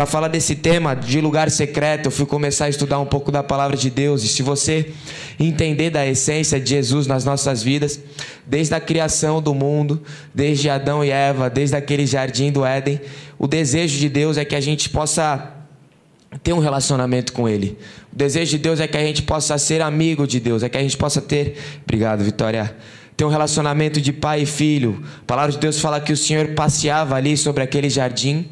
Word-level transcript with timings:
para 0.00 0.06
falar 0.06 0.28
desse 0.28 0.54
tema 0.54 0.94
de 0.94 1.20
lugar 1.20 1.50
secreto, 1.50 2.06
eu 2.06 2.10
fui 2.10 2.24
começar 2.24 2.64
a 2.64 2.68
estudar 2.70 2.98
um 3.00 3.04
pouco 3.04 3.30
da 3.30 3.42
palavra 3.42 3.76
de 3.76 3.90
Deus. 3.90 4.24
E 4.24 4.28
se 4.28 4.42
você 4.42 4.94
entender 5.38 5.90
da 5.90 6.06
essência 6.06 6.58
de 6.58 6.70
Jesus 6.70 7.06
nas 7.06 7.22
nossas 7.22 7.62
vidas, 7.62 8.00
desde 8.46 8.74
a 8.74 8.80
criação 8.80 9.42
do 9.42 9.54
mundo, 9.54 10.02
desde 10.34 10.70
Adão 10.70 11.04
e 11.04 11.10
Eva, 11.10 11.50
desde 11.50 11.76
aquele 11.76 12.06
jardim 12.06 12.50
do 12.50 12.64
Éden, 12.64 12.98
o 13.38 13.46
desejo 13.46 13.98
de 13.98 14.08
Deus 14.08 14.38
é 14.38 14.44
que 14.46 14.54
a 14.54 14.60
gente 14.62 14.88
possa 14.88 15.52
ter 16.42 16.54
um 16.54 16.60
relacionamento 16.60 17.34
com 17.34 17.46
Ele. 17.46 17.76
O 18.10 18.16
desejo 18.16 18.52
de 18.52 18.58
Deus 18.58 18.80
é 18.80 18.88
que 18.88 18.96
a 18.96 19.04
gente 19.04 19.22
possa 19.24 19.58
ser 19.58 19.82
amigo 19.82 20.26
de 20.26 20.40
Deus, 20.40 20.62
é 20.62 20.70
que 20.70 20.78
a 20.78 20.82
gente 20.82 20.96
possa 20.96 21.20
ter. 21.20 21.58
Obrigado, 21.84 22.24
Vitória 22.24 22.74
ter 23.14 23.26
um 23.26 23.28
relacionamento 23.28 24.00
de 24.00 24.14
pai 24.14 24.44
e 24.44 24.46
filho. 24.46 25.04
A 25.20 25.24
palavra 25.26 25.52
de 25.52 25.58
Deus 25.58 25.78
fala 25.78 26.00
que 26.00 26.10
o 26.10 26.16
Senhor 26.16 26.54
passeava 26.54 27.16
ali 27.16 27.36
sobre 27.36 27.62
aquele 27.62 27.90
jardim 27.90 28.48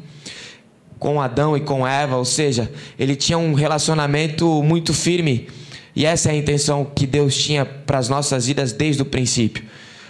com 0.99 1.21
Adão 1.21 1.55
e 1.55 1.61
com 1.61 1.87
Eva, 1.87 2.17
ou 2.17 2.25
seja, 2.25 2.69
ele 2.99 3.15
tinha 3.15 3.37
um 3.37 3.53
relacionamento 3.53 4.61
muito 4.61 4.93
firme. 4.93 5.47
E 5.95 6.05
essa 6.05 6.29
é 6.29 6.33
a 6.33 6.35
intenção 6.35 6.85
que 6.85 7.07
Deus 7.07 7.35
tinha 7.35 7.65
para 7.65 7.97
as 7.97 8.09
nossas 8.09 8.45
vidas 8.45 8.73
desde 8.73 9.01
o 9.01 9.05
princípio. 9.05 9.63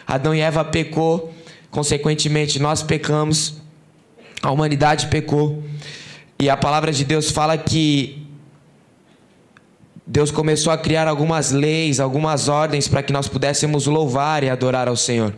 Adão 0.06 0.34
e 0.34 0.42
Eva 0.42 0.66
pecou, 0.66 1.32
consequentemente 1.70 2.60
nós 2.60 2.82
pecamos, 2.82 3.62
a 4.42 4.52
humanidade 4.52 5.08
pecou. 5.08 5.64
E 6.40 6.50
a 6.50 6.58
palavra 6.58 6.92
de 6.92 7.06
Deus 7.06 7.30
fala 7.30 7.56
que 7.58 8.26
Deus 10.08 10.32
começou 10.32 10.74
a 10.74 10.78
criar 10.78 11.08
algumas 11.08 11.52
leis, 11.52 12.00
algumas 12.00 12.48
ordens 12.48 12.88
para 12.88 13.04
que 13.04 13.14
nós 13.14 13.28
pudéssemos 13.28 13.86
louvar 13.86 14.44
e 14.44 14.50
adorar 14.50 14.88
ao 14.88 14.96
Senhor. 14.96 15.36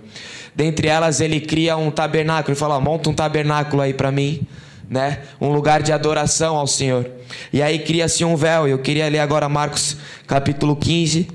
Dentre 0.56 0.88
elas, 0.88 1.20
ele 1.20 1.42
cria 1.42 1.76
um 1.76 1.92
tabernáculo. 1.92 2.54
Ele 2.54 2.60
fala: 2.60 2.80
monta 2.80 3.10
um 3.10 3.14
tabernáculo 3.14 3.82
aí 3.82 3.94
para 3.94 4.12
mim 4.12 4.48
né? 4.92 5.20
Um 5.40 5.54
lugar 5.54 5.82
de 5.82 5.94
adoração 5.94 6.58
ao 6.58 6.68
Senhor. 6.68 7.10
E 7.54 7.62
aí 7.62 7.80
cria-se 7.80 8.26
um 8.26 8.36
véu. 8.36 8.68
Eu 8.68 8.78
queria 8.78 9.08
ler 9.08 9.20
agora 9.20 9.48
Marcos 9.48 9.96
capítulo 10.28 10.76
15, 10.76 11.30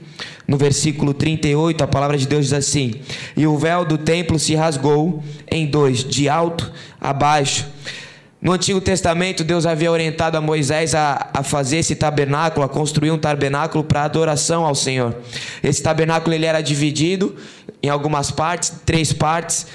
no 0.46 0.58
versículo 0.58 1.14
38, 1.14 1.82
a 1.82 1.86
palavra 1.86 2.18
de 2.18 2.26
Deus 2.26 2.44
diz 2.44 2.52
assim: 2.52 2.94
E 3.34 3.46
o 3.46 3.56
véu 3.56 3.86
do 3.86 3.96
templo 3.96 4.38
se 4.38 4.54
rasgou 4.54 5.24
em 5.50 5.66
dois, 5.66 6.04
de 6.04 6.28
alto 6.28 6.70
a 7.00 7.14
baixo. 7.14 7.66
No 8.42 8.52
Antigo 8.52 8.80
Testamento, 8.80 9.42
Deus 9.42 9.64
havia 9.64 9.90
orientado 9.90 10.36
a 10.36 10.40
Moisés 10.40 10.94
a, 10.94 11.30
a 11.32 11.42
fazer 11.42 11.78
esse 11.78 11.96
tabernáculo, 11.96 12.64
a 12.64 12.68
construir 12.68 13.10
um 13.10 13.18
tabernáculo 13.18 13.82
para 13.82 14.04
adoração 14.04 14.66
ao 14.66 14.74
Senhor. 14.74 15.16
Esse 15.64 15.82
tabernáculo 15.82 16.34
ele 16.34 16.44
era 16.44 16.60
dividido 16.60 17.34
em 17.82 17.88
algumas 17.88 18.30
partes, 18.30 18.72
três 18.84 19.14
partes, 19.14 19.66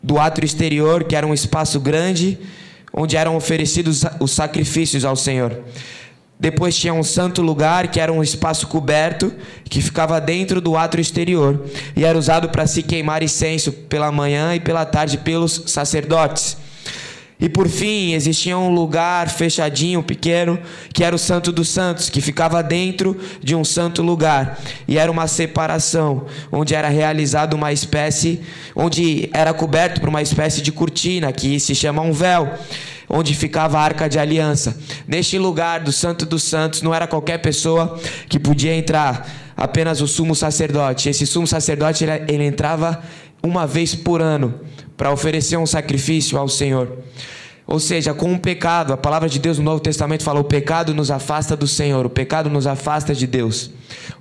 do 0.00 0.18
átrio 0.18 0.46
exterior, 0.46 1.02
que 1.02 1.16
era 1.16 1.26
um 1.26 1.34
espaço 1.34 1.80
grande, 1.80 2.38
onde 2.96 3.16
eram 3.16 3.36
oferecidos 3.36 4.04
os 4.18 4.32
sacrifícios 4.32 5.04
ao 5.04 5.14
Senhor. 5.14 5.62
Depois 6.38 6.76
tinha 6.76 6.92
um 6.92 7.02
santo 7.02 7.40
lugar, 7.40 7.88
que 7.88 8.00
era 8.00 8.12
um 8.12 8.22
espaço 8.22 8.66
coberto, 8.66 9.32
que 9.64 9.80
ficava 9.80 10.20
dentro 10.20 10.60
do 10.60 10.76
átrio 10.76 11.00
exterior, 11.00 11.64
e 11.94 12.04
era 12.04 12.18
usado 12.18 12.48
para 12.48 12.66
se 12.66 12.82
queimar 12.82 13.22
incenso 13.22 13.72
pela 13.72 14.10
manhã 14.10 14.54
e 14.54 14.60
pela 14.60 14.84
tarde 14.84 15.18
pelos 15.18 15.62
sacerdotes. 15.66 16.56
E 17.38 17.50
por 17.50 17.68
fim, 17.68 18.14
existia 18.14 18.56
um 18.56 18.72
lugar 18.72 19.28
fechadinho, 19.28 20.02
pequeno, 20.02 20.58
que 20.92 21.04
era 21.04 21.14
o 21.14 21.18
Santo 21.18 21.52
dos 21.52 21.68
Santos, 21.68 22.08
que 22.08 22.22
ficava 22.22 22.62
dentro 22.62 23.14
de 23.42 23.54
um 23.54 23.62
santo 23.62 24.02
lugar. 24.02 24.58
E 24.88 24.96
era 24.96 25.12
uma 25.12 25.26
separação, 25.26 26.24
onde 26.50 26.74
era 26.74 26.88
realizado 26.88 27.52
uma 27.52 27.72
espécie, 27.72 28.40
onde 28.74 29.28
era 29.34 29.52
coberto 29.52 30.00
por 30.00 30.08
uma 30.08 30.22
espécie 30.22 30.62
de 30.62 30.72
cortina, 30.72 31.30
que 31.30 31.60
se 31.60 31.74
chama 31.74 32.00
um 32.00 32.12
véu 32.12 32.50
onde 33.08 33.34
ficava 33.34 33.78
a 33.78 33.82
arca 33.82 34.08
de 34.08 34.18
aliança. 34.18 34.76
Neste 35.06 35.38
lugar 35.38 35.80
do 35.80 35.92
Santo 35.92 36.26
dos 36.26 36.42
Santos 36.42 36.82
não 36.82 36.94
era 36.94 37.06
qualquer 37.06 37.38
pessoa 37.38 38.00
que 38.28 38.38
podia 38.38 38.74
entrar, 38.74 39.28
apenas 39.56 40.00
o 40.00 40.08
sumo 40.08 40.34
sacerdote. 40.34 41.08
Esse 41.08 41.26
sumo 41.26 41.46
sacerdote 41.46 42.02
ele, 42.02 42.12
ele 42.26 42.44
entrava 42.44 43.00
uma 43.42 43.66
vez 43.66 43.94
por 43.94 44.20
ano 44.20 44.54
para 44.96 45.12
oferecer 45.12 45.56
um 45.56 45.66
sacrifício 45.66 46.38
ao 46.38 46.48
Senhor. 46.48 46.98
Ou 47.66 47.80
seja, 47.80 48.14
com 48.14 48.32
o 48.32 48.38
pecado, 48.38 48.92
a 48.92 48.96
palavra 48.96 49.28
de 49.28 49.40
Deus 49.40 49.58
no 49.58 49.64
Novo 49.64 49.80
Testamento 49.80 50.22
fala: 50.22 50.38
o 50.38 50.44
pecado 50.44 50.94
nos 50.94 51.10
afasta 51.10 51.56
do 51.56 51.66
Senhor, 51.66 52.06
o 52.06 52.10
pecado 52.10 52.48
nos 52.48 52.66
afasta 52.66 53.12
de 53.12 53.26
Deus. 53.26 53.70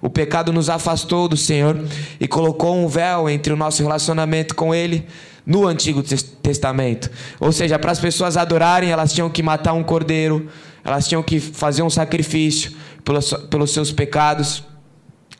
O 0.01 0.09
pecado 0.09 0.51
nos 0.51 0.69
afastou 0.69 1.27
do 1.27 1.37
Senhor 1.37 1.79
e 2.19 2.27
colocou 2.27 2.75
um 2.75 2.87
véu 2.87 3.29
entre 3.29 3.53
o 3.53 3.55
nosso 3.55 3.83
relacionamento 3.83 4.55
com 4.55 4.73
Ele 4.73 5.05
no 5.45 5.67
Antigo 5.67 6.01
Testamento. 6.41 7.11
Ou 7.39 7.51
seja, 7.51 7.77
para 7.77 7.91
as 7.91 7.99
pessoas 7.99 8.35
adorarem, 8.35 8.89
elas 8.89 9.13
tinham 9.13 9.29
que 9.29 9.43
matar 9.43 9.73
um 9.73 9.83
cordeiro, 9.83 10.47
elas 10.83 11.07
tinham 11.07 11.21
que 11.21 11.39
fazer 11.39 11.83
um 11.83 11.89
sacrifício 11.89 12.71
pelos, 13.03 13.31
pelos 13.49 13.71
seus 13.71 13.91
pecados 13.91 14.63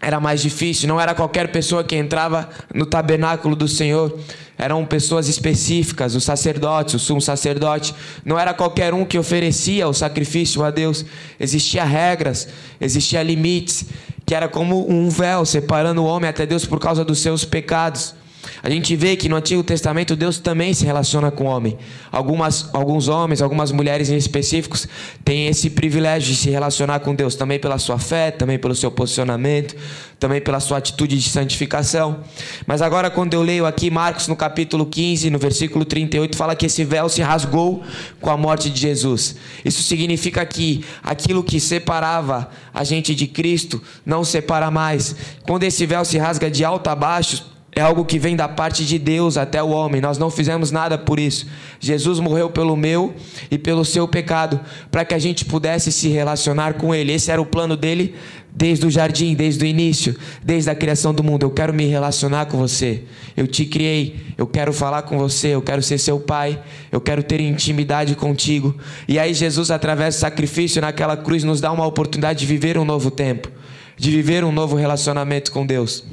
era 0.06 0.20
mais 0.20 0.40
difícil, 0.40 0.88
não 0.88 1.02
era 1.02 1.16
qualquer 1.16 1.52
pessoa 1.52 1.84
que 1.84 1.96
entrava 1.96 2.48
no 2.72 2.86
tabernáculo 2.86 3.56
do 3.56 3.68
Senhor, 3.68 4.16
eram 4.56 4.86
pessoas 4.86 5.28
específicas, 5.28 6.14
os 6.14 6.24
sacerdotes, 6.24 6.94
o 6.94 7.00
sumo 7.00 7.20
sacerdote, 7.20 7.96
não 8.24 8.38
era 8.38 8.54
qualquer 8.54 8.94
um 8.94 9.04
que 9.04 9.18
oferecia 9.18 9.88
o 9.88 9.94
sacrifício 9.96 10.64
a 10.64 10.70
Deus, 10.70 11.04
existia 11.40 11.84
regras, 11.84 12.48
existia 12.80 13.24
limites, 13.24 13.86
que 14.28 14.36
era 14.36 14.48
como 14.48 14.88
um 14.88 15.10
véu 15.10 15.44
separando 15.44 16.04
o 16.04 16.06
homem 16.06 16.30
até 16.30 16.46
Deus 16.46 16.68
por 16.68 16.80
causa 16.80 17.04
dos 17.04 17.18
seus 17.18 17.44
pecados. 17.44 18.14
A 18.62 18.70
gente 18.70 18.96
vê 18.96 19.16
que 19.16 19.30
no 19.30 19.36
Antigo 19.36 19.64
Testamento 19.64 20.16
Deus 20.16 20.40
também 20.40 20.74
se 20.74 20.86
relaciona 20.86 21.32
com 21.32 21.46
o 21.46 21.48
homem. 21.48 21.78
Algumas, 22.12 22.70
alguns 22.74 23.08
homens, 23.08 23.42
algumas 23.42 23.72
mulheres 23.72 24.10
em 24.10 24.18
específicos 24.18 24.88
têm 25.24 25.48
esse 25.48 25.70
privilégio 25.70 26.34
de 26.34 26.36
se 26.36 26.50
relacionar 26.50 27.00
com 27.00 27.14
Deus 27.14 27.36
também 27.36 27.60
pela 27.60 27.78
sua 27.78 27.98
fé, 27.98 28.32
também 28.32 28.58
pelo 28.58 28.76
seu 28.76 28.92
posicionamento, 28.92 29.76
também 30.20 30.42
pela 30.42 30.60
sua 30.60 30.78
atitude 30.78 31.18
de 31.18 31.30
santificação. 31.30 32.20
Mas 32.66 32.82
agora, 32.82 33.10
quando 33.10 33.34
eu 33.34 33.42
leio 33.42 33.66
aqui 33.66 33.90
Marcos 33.90 34.28
no 34.28 34.36
capítulo 34.36 34.86
15, 34.86 35.30
no 35.30 35.38
versículo 35.38 35.86
38, 35.86 36.36
fala 36.36 36.56
que 36.56 36.66
esse 36.66 36.84
véu 36.84 37.10
se 37.10 37.22
rasgou 37.22 37.84
com 38.22 38.30
a 38.30 38.38
morte 38.38 38.70
de 38.70 38.80
Jesus. 38.80 39.36
Isso 39.64 39.84
significa 39.84 40.46
que 40.46 40.84
aquilo 41.04 41.44
que 41.44 41.60
separava 41.60 42.50
a 42.74 42.84
gente 42.84 43.14
de 43.14 43.28
Cristo 43.28 43.82
não 44.06 44.24
separa 44.24 44.72
mais. 44.72 45.16
Quando 45.44 45.64
esse 45.64 45.86
véu 45.86 46.04
se 46.06 46.18
rasga 46.18 46.50
de 46.50 46.64
alto 46.64 46.90
a 46.90 46.96
baixo, 46.96 47.55
é 47.76 47.82
algo 47.82 48.06
que 48.06 48.18
vem 48.18 48.38
da 48.38 48.48
parte 48.48 48.86
de 48.86 48.98
Deus 48.98 49.36
até 49.36 49.62
o 49.62 49.68
homem. 49.68 50.00
Nós 50.00 50.18
não 50.18 50.32
fizemos 50.32 50.72
nada 50.72 50.98
por 50.98 51.20
isso. 51.20 51.46
Jesus 51.78 52.22
morreu 52.22 52.50
pelo 52.50 52.78
meu 52.78 53.14
e 53.52 53.58
pelo 53.58 53.84
seu 53.84 54.08
pecado, 54.08 54.62
para 54.90 55.04
que 55.04 55.14
a 55.14 55.20
gente 55.20 55.44
pudesse 55.44 55.92
se 55.92 56.08
relacionar 56.08 56.76
com 56.76 56.96
Ele. 56.96 57.12
Esse 57.12 57.32
era 57.32 57.42
o 57.42 57.46
plano 57.46 57.76
dele 57.76 58.16
desde 58.50 58.86
o 58.86 58.90
jardim, 58.90 59.36
desde 59.36 59.66
o 59.66 59.68
início, 59.68 60.16
desde 60.42 60.70
a 60.70 60.76
criação 60.76 61.14
do 61.14 61.22
mundo. 61.22 61.44
Eu 61.44 61.52
quero 61.52 61.74
me 61.74 61.86
relacionar 61.86 62.46
com 62.46 62.58
você. 62.58 63.04
Eu 63.36 63.46
te 63.46 63.66
criei. 63.66 64.22
Eu 64.38 64.48
quero 64.48 64.72
falar 64.72 65.02
com 65.02 65.18
você. 65.18 65.50
Eu 65.50 65.62
quero 65.62 65.84
ser 65.84 65.98
seu 65.98 66.18
pai. 66.18 66.58
Eu 66.90 67.02
quero 67.02 67.22
ter 67.22 67.42
intimidade 67.42 68.16
contigo. 68.16 68.74
E 69.06 69.20
aí, 69.20 69.34
Jesus, 69.34 69.70
através 69.70 70.16
do 70.16 70.20
sacrifício 70.20 70.82
naquela 70.82 71.18
cruz, 71.18 71.44
nos 71.44 71.60
dá 71.60 71.74
uma 71.74 71.86
oportunidade 71.86 72.40
de 72.40 72.46
viver 72.46 72.78
um 72.78 72.86
novo 72.86 73.12
tempo, 73.12 73.52
de 73.98 74.10
viver 74.10 74.46
um 74.46 74.52
novo 74.54 74.78
relacionamento 74.78 75.52
com 75.52 75.66
Deus. 75.66 76.06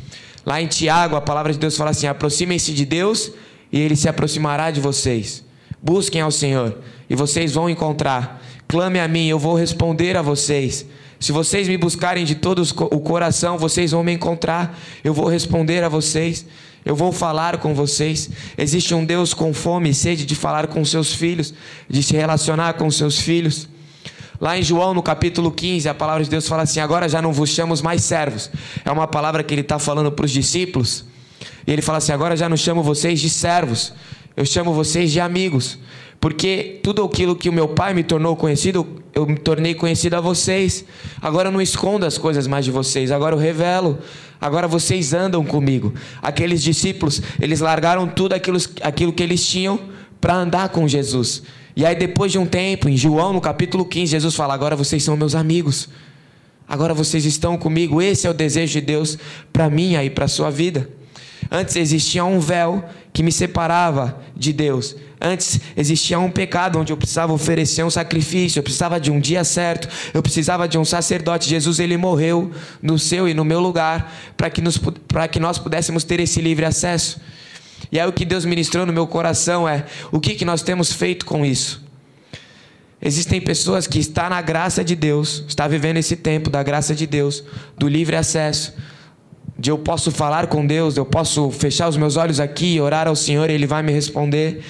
Lá 0.44 0.60
em 0.60 0.66
Tiago, 0.66 1.16
a 1.16 1.20
palavra 1.20 1.53
de 1.53 1.58
Deus 1.58 1.76
fala 1.76 1.91
assim: 1.91 2.06
aproximem-se 2.06 2.72
de 2.72 2.84
Deus 2.84 3.32
e 3.70 3.78
ele 3.80 3.97
se 3.97 4.08
aproximará 4.08 4.70
de 4.70 4.80
vocês. 4.80 5.44
Busquem 5.80 6.20
ao 6.20 6.30
Senhor 6.30 6.78
e 7.08 7.14
vocês 7.14 7.53
vão 7.53 7.69
encontrar. 7.69 8.42
Clame 8.69 9.00
a 9.00 9.08
mim, 9.08 9.26
eu 9.26 9.38
vou 9.38 9.54
responder 9.54 10.16
a 10.16 10.22
vocês. 10.22 10.86
Se 11.20 11.31
vocês 11.31 11.69
me 11.69 11.76
buscarem 11.76 12.25
de 12.25 12.34
todo 12.34 12.62
o 12.91 13.00
coração, 13.00 13.56
vocês 13.56 13.92
vão 13.92 14.02
me 14.02 14.12
encontrar. 14.12 14.76
Eu 15.04 15.14
vou 15.14 15.28
responder 15.28 15.84
a 15.84 15.88
vocês. 15.88 16.44
Eu 16.84 16.97
vou 16.97 17.12
falar 17.12 17.58
com 17.58 17.75
vocês. 17.75 18.28
Existe 18.58 18.92
um 18.92 19.04
Deus 19.04 19.32
com 19.32 19.54
fome 19.54 19.91
e 19.91 19.94
sede 19.94 20.26
de 20.26 20.34
falar 20.34 20.66
com 20.66 20.84
seus 20.84 21.14
filhos, 21.14 21.54
de 21.88 22.02
se 22.02 22.14
relacionar 22.14 22.72
com 22.75 22.91
seus 22.91 23.20
filhos. 23.20 23.69
Lá 24.43 24.59
em 24.59 24.62
João, 24.65 24.93
no 24.93 25.05
capítulo 25.05 25.53
15, 25.53 25.89
a 25.89 25.94
palavra 25.94 26.25
de 26.25 26.29
Deus 26.29 26.49
fala 26.49 26.65
assim: 26.65 26.81
Agora 26.81 27.09
já 27.09 27.23
não 27.23 27.33
vos 27.33 27.50
chamamos 27.50 27.81
mais 27.81 28.03
servos. 28.03 28.50
É 28.85 28.91
uma 28.91 29.06
palavra 29.06 29.41
que 29.44 29.55
ele 29.55 29.61
está 29.61 29.79
falando 29.79 30.11
para 30.11 30.25
os 30.25 30.33
discípulos. 30.33 31.05
E 31.65 31.73
ele 31.73 31.81
fala 31.81 31.99
assim: 31.99 32.11
Agora 32.11 32.37
já 32.37 32.49
não 32.49 32.56
chamo 32.56 32.83
vocês 32.83 33.21
de 33.21 33.31
servos, 33.31 33.93
eu 34.37 34.44
chamo 34.44 34.75
vocês 34.75 35.12
de 35.12 35.21
amigos. 35.21 35.79
Porque 36.21 36.81
tudo 36.83 37.05
aquilo 37.05 37.37
que 37.37 37.49
o 37.49 37.53
meu 37.53 37.69
pai 37.69 37.94
me 37.94 38.03
tornou 38.03 38.35
conhecido, 38.35 38.85
eu 39.15 39.25
me 39.27 39.37
tornei 39.37 39.77
conhecido 39.77 40.15
a 40.15 40.21
vocês. 40.21 40.85
Agora 41.21 41.47
eu 41.47 41.53
não 41.53 41.62
escondo 41.62 42.05
as 42.05 42.19
coisas 42.19 42.49
mais 42.49 42.65
de 42.65 42.73
vocês, 42.73 43.12
agora 43.12 43.37
eu 43.37 43.39
revelo. 43.39 44.00
Agora 44.41 44.67
vocês 44.67 45.15
andam 45.15 45.44
comigo. 45.44 45.94
Aqueles 46.21 46.65
discípulos, 46.65 47.23
eles 47.41 47.61
largaram 47.61 48.09
tudo 48.09 48.33
aquilo, 48.33 48.59
aquilo 48.83 49.12
que 49.12 49.23
eles 49.23 49.47
tinham 49.47 49.79
para 50.21 50.35
andar 50.35 50.69
com 50.71 50.89
Jesus. 50.89 51.44
E 51.74 51.86
aí, 51.86 51.94
depois 51.94 52.30
de 52.30 52.38
um 52.38 52.46
tempo, 52.46 52.88
em 52.88 52.96
João, 52.96 53.32
no 53.32 53.40
capítulo 53.40 53.84
15, 53.84 54.12
Jesus 54.12 54.34
fala: 54.34 54.54
Agora 54.54 54.76
vocês 54.76 55.02
são 55.02 55.16
meus 55.16 55.34
amigos. 55.34 55.88
Agora 56.69 56.94
vocês 56.94 57.24
estão 57.24 57.56
comigo. 57.56 58.00
Esse 58.00 58.26
é 58.26 58.30
o 58.30 58.34
desejo 58.34 58.72
de 58.74 58.80
Deus 58.80 59.19
para 59.52 59.69
mim 59.69 59.94
e 59.94 60.10
para 60.10 60.26
a 60.26 60.28
sua 60.28 60.50
vida. 60.50 60.88
Antes 61.50 61.76
existia 61.76 62.24
um 62.24 62.40
véu 62.40 62.82
que 63.12 63.22
me 63.22 63.30
separava 63.30 64.19
de 64.34 64.52
Deus. 64.52 64.96
Antes 65.20 65.60
existia 65.76 66.19
um 66.19 66.30
pecado 66.30 66.78
onde 66.78 66.92
eu 66.92 66.96
precisava 66.96 67.32
oferecer 67.32 67.84
um 67.84 67.90
sacrifício, 67.90 68.58
eu 68.58 68.62
precisava 68.62 68.98
de 68.98 69.10
um 69.10 69.20
dia 69.20 69.44
certo, 69.44 69.86
eu 70.14 70.22
precisava 70.22 70.66
de 70.66 70.78
um 70.78 70.84
sacerdote. 70.84 71.48
Jesus 71.48 71.78
ele 71.78 71.96
morreu 71.96 72.50
no 72.80 72.98
seu 72.98 73.28
e 73.28 73.34
no 73.34 73.44
meu 73.44 73.60
lugar 73.60 74.12
para 74.36 74.48
que, 74.48 74.62
que 75.30 75.38
nós 75.38 75.58
pudéssemos 75.58 76.04
ter 76.04 76.20
esse 76.20 76.40
livre 76.40 76.64
acesso. 76.64 77.20
E 77.90 77.99
aí 77.99 78.06
o 78.06 78.12
que 78.12 78.25
Deus 78.25 78.44
ministrou 78.44 78.87
no 78.87 78.93
meu 78.93 79.06
coração 79.06 79.69
é 79.69 79.84
o 80.11 80.20
que, 80.20 80.34
que 80.34 80.44
nós 80.44 80.62
temos 80.62 80.93
feito 80.93 81.26
com 81.26 81.44
isso. 81.44 81.82
Existem 83.05 83.40
pessoas 83.40 83.88
que 83.88 83.99
estão 83.99 84.29
na 84.29 84.40
graça 84.40 84.84
de 84.84 84.94
Deus, 84.94 85.44
está 85.49 85.67
vivendo 85.67 85.96
esse 85.96 86.14
tempo 86.14 86.49
da 86.49 86.62
graça 86.62 86.94
de 86.94 87.05
Deus, 87.05 87.43
do 87.76 87.88
livre 87.88 88.14
acesso, 88.14 88.73
de 89.58 89.70
eu 89.70 89.79
posso 89.79 90.12
falar 90.12 90.46
com 90.46 90.64
Deus, 90.64 90.96
eu 90.96 91.05
posso 91.05 91.50
fechar 91.50 91.88
os 91.88 91.96
meus 91.96 92.17
olhos 92.17 92.38
aqui, 92.38 92.81
orar 92.81 93.08
ao 93.08 93.17
Senhor 93.17 93.50
e 93.50 93.55
Ele 93.55 93.67
vai 93.67 93.82
me 93.82 93.93
responder. 93.93 94.62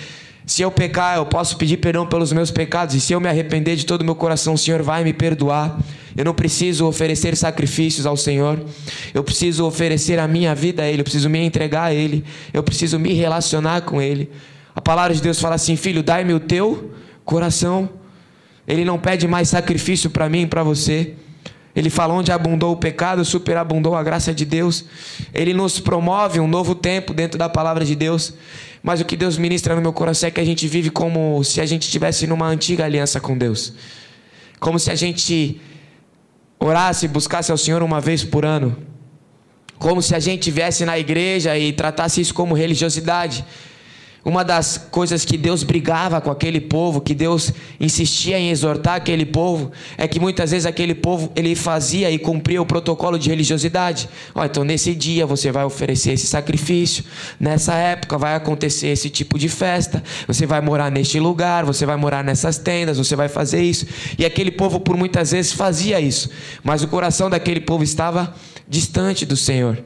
Se 0.47 0.62
eu 0.62 0.70
pecar, 0.70 1.17
eu 1.17 1.26
posso 1.26 1.56
pedir 1.56 1.76
perdão 1.76 2.06
pelos 2.06 2.32
meus 2.32 2.50
pecados, 2.50 2.94
e 2.94 3.00
se 3.00 3.12
eu 3.12 3.20
me 3.20 3.29
arrepender 3.29 3.76
de 3.76 3.87
todo 3.87 4.00
o 4.00 4.05
meu 4.05 4.14
coração, 4.14 4.55
o 4.55 4.59
Senhor 4.59 4.82
vai 4.82 5.05
me 5.05 5.12
perdoar. 5.12 5.79
Eu 6.17 6.25
não 6.25 6.35
preciso 6.35 6.87
oferecer 6.87 7.37
sacrifícios 7.37 8.06
ao 8.06 8.17
Senhor, 8.17 8.62
eu 9.14 9.25
preciso 9.25 9.67
oferecer 9.67 10.19
a 10.19 10.29
minha 10.29 10.55
vida 10.55 10.82
a 10.82 10.87
Ele, 10.87 11.00
eu 11.00 11.05
preciso 11.05 11.31
me 11.31 11.38
entregar 11.38 11.85
a 11.85 11.94
Ele, 11.94 12.25
eu 12.53 12.62
preciso 12.62 12.99
me 12.99 13.12
relacionar 13.12 13.82
com 13.82 14.00
Ele. 14.00 14.31
A 14.75 14.81
palavra 14.81 15.14
de 15.14 15.23
Deus 15.23 15.41
fala 15.41 15.55
assim: 15.55 15.76
Filho, 15.76 16.03
dai-me 16.03 16.32
o 16.32 16.41
teu 16.41 16.91
coração. 17.25 17.88
Ele 18.67 18.85
não 18.85 18.99
pede 18.99 19.26
mais 19.26 19.49
sacrifício 19.49 20.11
para 20.11 20.29
mim 20.29 20.43
e 20.43 20.47
para 20.47 20.62
você. 20.62 21.14
Ele 21.75 21.88
fala 21.88 22.12
onde 22.12 22.31
abundou 22.31 22.73
o 22.73 22.76
pecado, 22.76 23.25
superabundou 23.25 23.94
a 23.94 24.03
graça 24.03 24.32
de 24.35 24.44
Deus. 24.44 24.85
Ele 25.32 25.55
nos 25.55 25.81
promove 25.81 26.38
um 26.38 26.47
novo 26.47 26.75
tempo 26.75 27.14
dentro 27.14 27.38
da 27.38 27.49
palavra 27.49 27.85
de 27.85 27.97
Deus. 27.97 28.35
Mas 28.82 29.00
o 29.00 29.05
que 29.05 29.17
Deus 29.17 29.38
ministra 29.38 29.75
no 29.75 29.81
meu 29.81 29.93
coração 29.93 30.29
é 30.29 30.31
que 30.31 30.41
a 30.41 30.44
gente 30.44 30.67
vive 30.69 30.91
como 30.91 31.43
se 31.44 31.61
a 31.61 31.67
gente 31.67 31.82
estivesse 31.82 32.26
numa 32.26 32.47
antiga 32.47 32.85
aliança 32.85 33.20
com 33.20 33.38
Deus. 33.38 33.73
Como 34.61 34.79
se 34.79 34.91
a 34.91 34.94
gente 34.94 35.61
orasse 36.64 37.06
e 37.06 37.09
buscasse 37.09 37.50
ao 37.50 37.59
Senhor 37.59 37.82
uma 37.82 38.00
vez 38.00 38.25
por 38.25 38.44
ano. 38.44 38.76
Como 39.79 40.00
se 40.00 40.14
a 40.14 40.20
gente 40.20 40.50
viesse 40.50 40.85
na 40.85 40.99
igreja 40.99 41.59
e 41.59 41.73
tratasse 41.73 42.20
isso 42.20 42.32
como 42.32 42.55
religiosidade. 42.55 43.44
Uma 44.25 44.45
das 44.45 44.79
coisas 44.79 45.25
que 45.25 45.37
Deus 45.37 45.65
brigava 45.65 46.21
com 46.21 46.31
aquele 46.31 46.61
povo, 46.61 47.01
que 47.01 47.13
Deus 47.13 47.53
insistia 47.81 48.39
em 48.39 48.51
exortar 48.51 48.95
aquele 48.95 49.27
povo, 49.27 49.73
é 49.99 50.07
que 50.07 50.21
muitas 50.21 50.53
vezes 50.53 50.65
aquele 50.65 50.95
povo 50.95 51.33
ele 51.35 51.57
fazia 51.57 52.09
e 52.09 52.19
cumpria 52.19 52.63
o 52.63 52.67
protocolo 52.67 53.19
de 53.19 53.29
religiosidade. 53.29 54.09
Oh, 54.33 54.45
então 54.45 54.63
nesse 54.63 54.95
dia 54.95 55.27
você 55.27 55.51
vai 55.51 55.65
oferecer 55.65 56.13
esse 56.13 56.29
sacrifício, 56.29 57.05
nessa 57.41 57.75
época 57.75 58.17
vai 58.17 58.37
acontecer 58.37 58.89
esse 58.89 59.11
tipo 59.11 59.37
de 59.37 59.49
festa, 59.49 60.01
você 60.29 60.47
vai 60.47 60.61
morar 60.61 60.89
neste 60.89 61.19
lugar, 61.19 61.65
você 61.65 61.85
vai 61.85 61.97
morar 61.97 62.23
nessas 62.23 62.57
tendas, 62.59 62.99
você 62.99 63.17
vai 63.17 63.29
fazer 63.29 63.61
isso. 63.61 63.87
E 64.17 64.25
aquele 64.25 64.53
povo 64.53 64.79
por 64.79 64.97
muitas 64.97 65.33
vezes 65.33 65.53
fazia 65.53 66.01
isso, 66.01 66.31
mas 66.63 66.81
o 66.81 66.87
coração 66.87 67.29
daquele 67.29 67.61
povo 67.61 67.83
estava 67.83 68.33
distante 68.69 69.27
do 69.27 69.37
Senhor. 69.37 69.83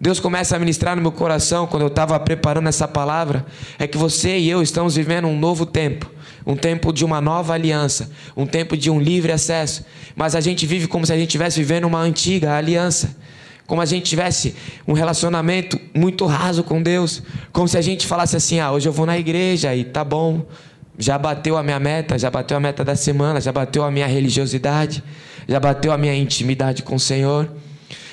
Deus 0.00 0.20
começa 0.20 0.54
a 0.54 0.58
ministrar 0.60 0.94
no 0.94 1.02
meu 1.02 1.10
coração 1.10 1.66
quando 1.66 1.82
eu 1.82 1.88
estava 1.88 2.18
preparando 2.20 2.68
essa 2.68 2.86
palavra, 2.86 3.44
é 3.80 3.86
que 3.86 3.98
você 3.98 4.38
e 4.38 4.48
eu 4.48 4.62
estamos 4.62 4.94
vivendo 4.94 5.26
um 5.26 5.36
novo 5.36 5.66
tempo, 5.66 6.08
um 6.46 6.54
tempo 6.54 6.92
de 6.92 7.04
uma 7.04 7.20
nova 7.20 7.52
aliança, 7.52 8.08
um 8.36 8.46
tempo 8.46 8.76
de 8.76 8.90
um 8.90 9.00
livre 9.00 9.32
acesso, 9.32 9.84
mas 10.14 10.36
a 10.36 10.40
gente 10.40 10.64
vive 10.66 10.86
como 10.86 11.04
se 11.04 11.12
a 11.12 11.16
gente 11.16 11.28
estivesse 11.28 11.58
vivendo 11.58 11.84
uma 11.84 11.98
antiga 11.98 12.56
aliança, 12.56 13.16
como 13.66 13.82
a 13.82 13.84
gente 13.84 14.04
tivesse 14.04 14.54
um 14.86 14.92
relacionamento 14.92 15.78
muito 15.92 16.26
raso 16.26 16.62
com 16.62 16.80
Deus, 16.80 17.20
como 17.52 17.66
se 17.66 17.76
a 17.76 17.82
gente 17.82 18.06
falasse 18.06 18.36
assim: 18.36 18.60
"Ah, 18.60 18.70
hoje 18.70 18.88
eu 18.88 18.92
vou 18.92 19.04
na 19.04 19.18
igreja 19.18 19.74
e 19.74 19.82
tá 19.82 20.04
bom, 20.04 20.46
já 20.96 21.18
bateu 21.18 21.56
a 21.56 21.62
minha 21.62 21.80
meta, 21.80 22.16
já 22.16 22.30
bateu 22.30 22.56
a 22.56 22.60
meta 22.60 22.84
da 22.84 22.94
semana, 22.94 23.40
já 23.40 23.50
bateu 23.50 23.84
a 23.84 23.90
minha 23.90 24.06
religiosidade, 24.06 25.02
já 25.48 25.58
bateu 25.58 25.90
a 25.90 25.98
minha 25.98 26.14
intimidade 26.14 26.84
com 26.84 26.94
o 26.94 27.00
Senhor". 27.00 27.50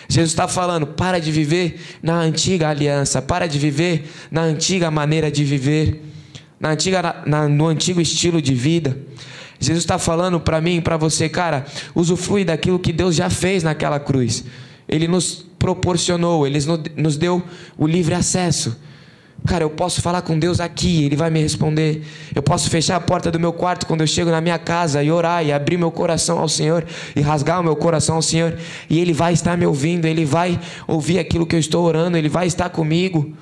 Jesus 0.07 0.31
está 0.31 0.48
falando: 0.48 0.88
para 0.88 1.19
de 1.19 1.31
viver 1.31 1.80
na 2.02 2.16
antiga 2.19 2.69
aliança, 2.69 3.22
para 3.22 3.48
de 3.48 3.57
viver 3.60 4.10
na 4.31 4.42
antiga 4.42 4.92
maneira 4.92 5.31
de 5.31 5.44
viver, 5.44 6.02
na 6.60 6.69
antiga, 6.72 7.24
na, 7.25 7.48
no 7.48 7.68
antigo 7.68 8.00
estilo 8.00 8.42
de 8.42 8.54
vida. 8.54 8.98
Jesus 9.60 9.84
está 9.84 9.98
falando 9.98 10.40
para 10.40 10.60
mim 10.60 10.78
e 10.78 10.81
para 10.81 10.98
você, 10.98 11.30
cara, 11.30 11.66
usufrui 11.94 12.44
daquilo 12.44 12.78
que 12.78 12.92
Deus 12.92 13.16
já 13.16 13.30
fez 13.30 13.63
naquela 13.63 14.00
cruz. 14.00 14.44
Ele 14.88 15.07
nos 15.07 15.46
proporcionou, 15.57 16.46
ele 16.46 16.60
nos 16.96 17.18
deu 17.18 17.42
o 17.78 17.88
livre 17.88 18.13
acesso. 18.13 18.78
Cara, 19.45 19.63
eu 19.63 19.69
posso 19.69 20.01
falar 20.01 20.24
com 20.24 20.39
Deus 20.39 20.59
aqui, 20.59 21.06
Ele 21.06 21.15
vai 21.15 21.30
me 21.30 21.39
responder. 21.39 22.03
Eu 22.33 22.42
posso 22.42 22.68
fechar 22.69 22.95
a 22.95 23.00
porta 23.00 23.31
do 23.31 23.39
meu 23.39 23.53
quarto 23.53 23.86
quando 23.86 24.01
eu 24.01 24.07
chego 24.07 24.31
na 24.31 24.42
minha 24.42 24.57
casa 24.57 25.03
e 25.03 25.12
orar 25.12 25.45
e 25.45 25.53
abrir 25.53 25.77
meu 25.77 25.92
coração 25.92 26.39
ao 26.39 26.50
Senhor 26.50 26.83
e 27.15 27.21
rasgar 27.21 27.62
o 27.62 27.63
meu 27.63 27.75
coração 27.75 28.15
ao 28.15 28.21
Senhor. 28.24 28.57
E 28.89 29.00
Ele 29.00 29.13
vai 29.13 29.33
estar 29.33 29.56
me 29.56 29.65
ouvindo, 29.65 30.06
Ele 30.06 30.25
vai 30.25 30.59
ouvir 30.88 31.19
aquilo 31.19 31.45
que 31.45 31.56
eu 31.56 31.59
estou 31.59 31.86
orando, 31.86 32.18
Ele 32.18 32.27
vai 32.27 32.47
estar 32.47 32.69
comigo. 32.69 33.33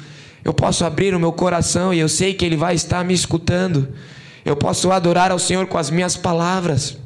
Eu 0.43 0.53
posso 0.53 0.83
abrir 0.83 1.15
o 1.15 1.19
meu 1.19 1.31
coração 1.31 1.93
e 1.93 1.99
eu 1.99 2.09
sei 2.09 2.33
que 2.33 2.43
Ele 2.43 2.57
vai 2.57 2.75
estar 2.75 3.05
me 3.05 3.13
escutando. 3.13 3.87
Eu 4.43 4.57
posso 4.57 4.91
adorar 4.91 5.31
ao 5.31 5.39
Senhor 5.39 5.67
com 5.67 5.77
as 5.77 5.89
minhas 5.89 6.17
palavras. 6.17 6.97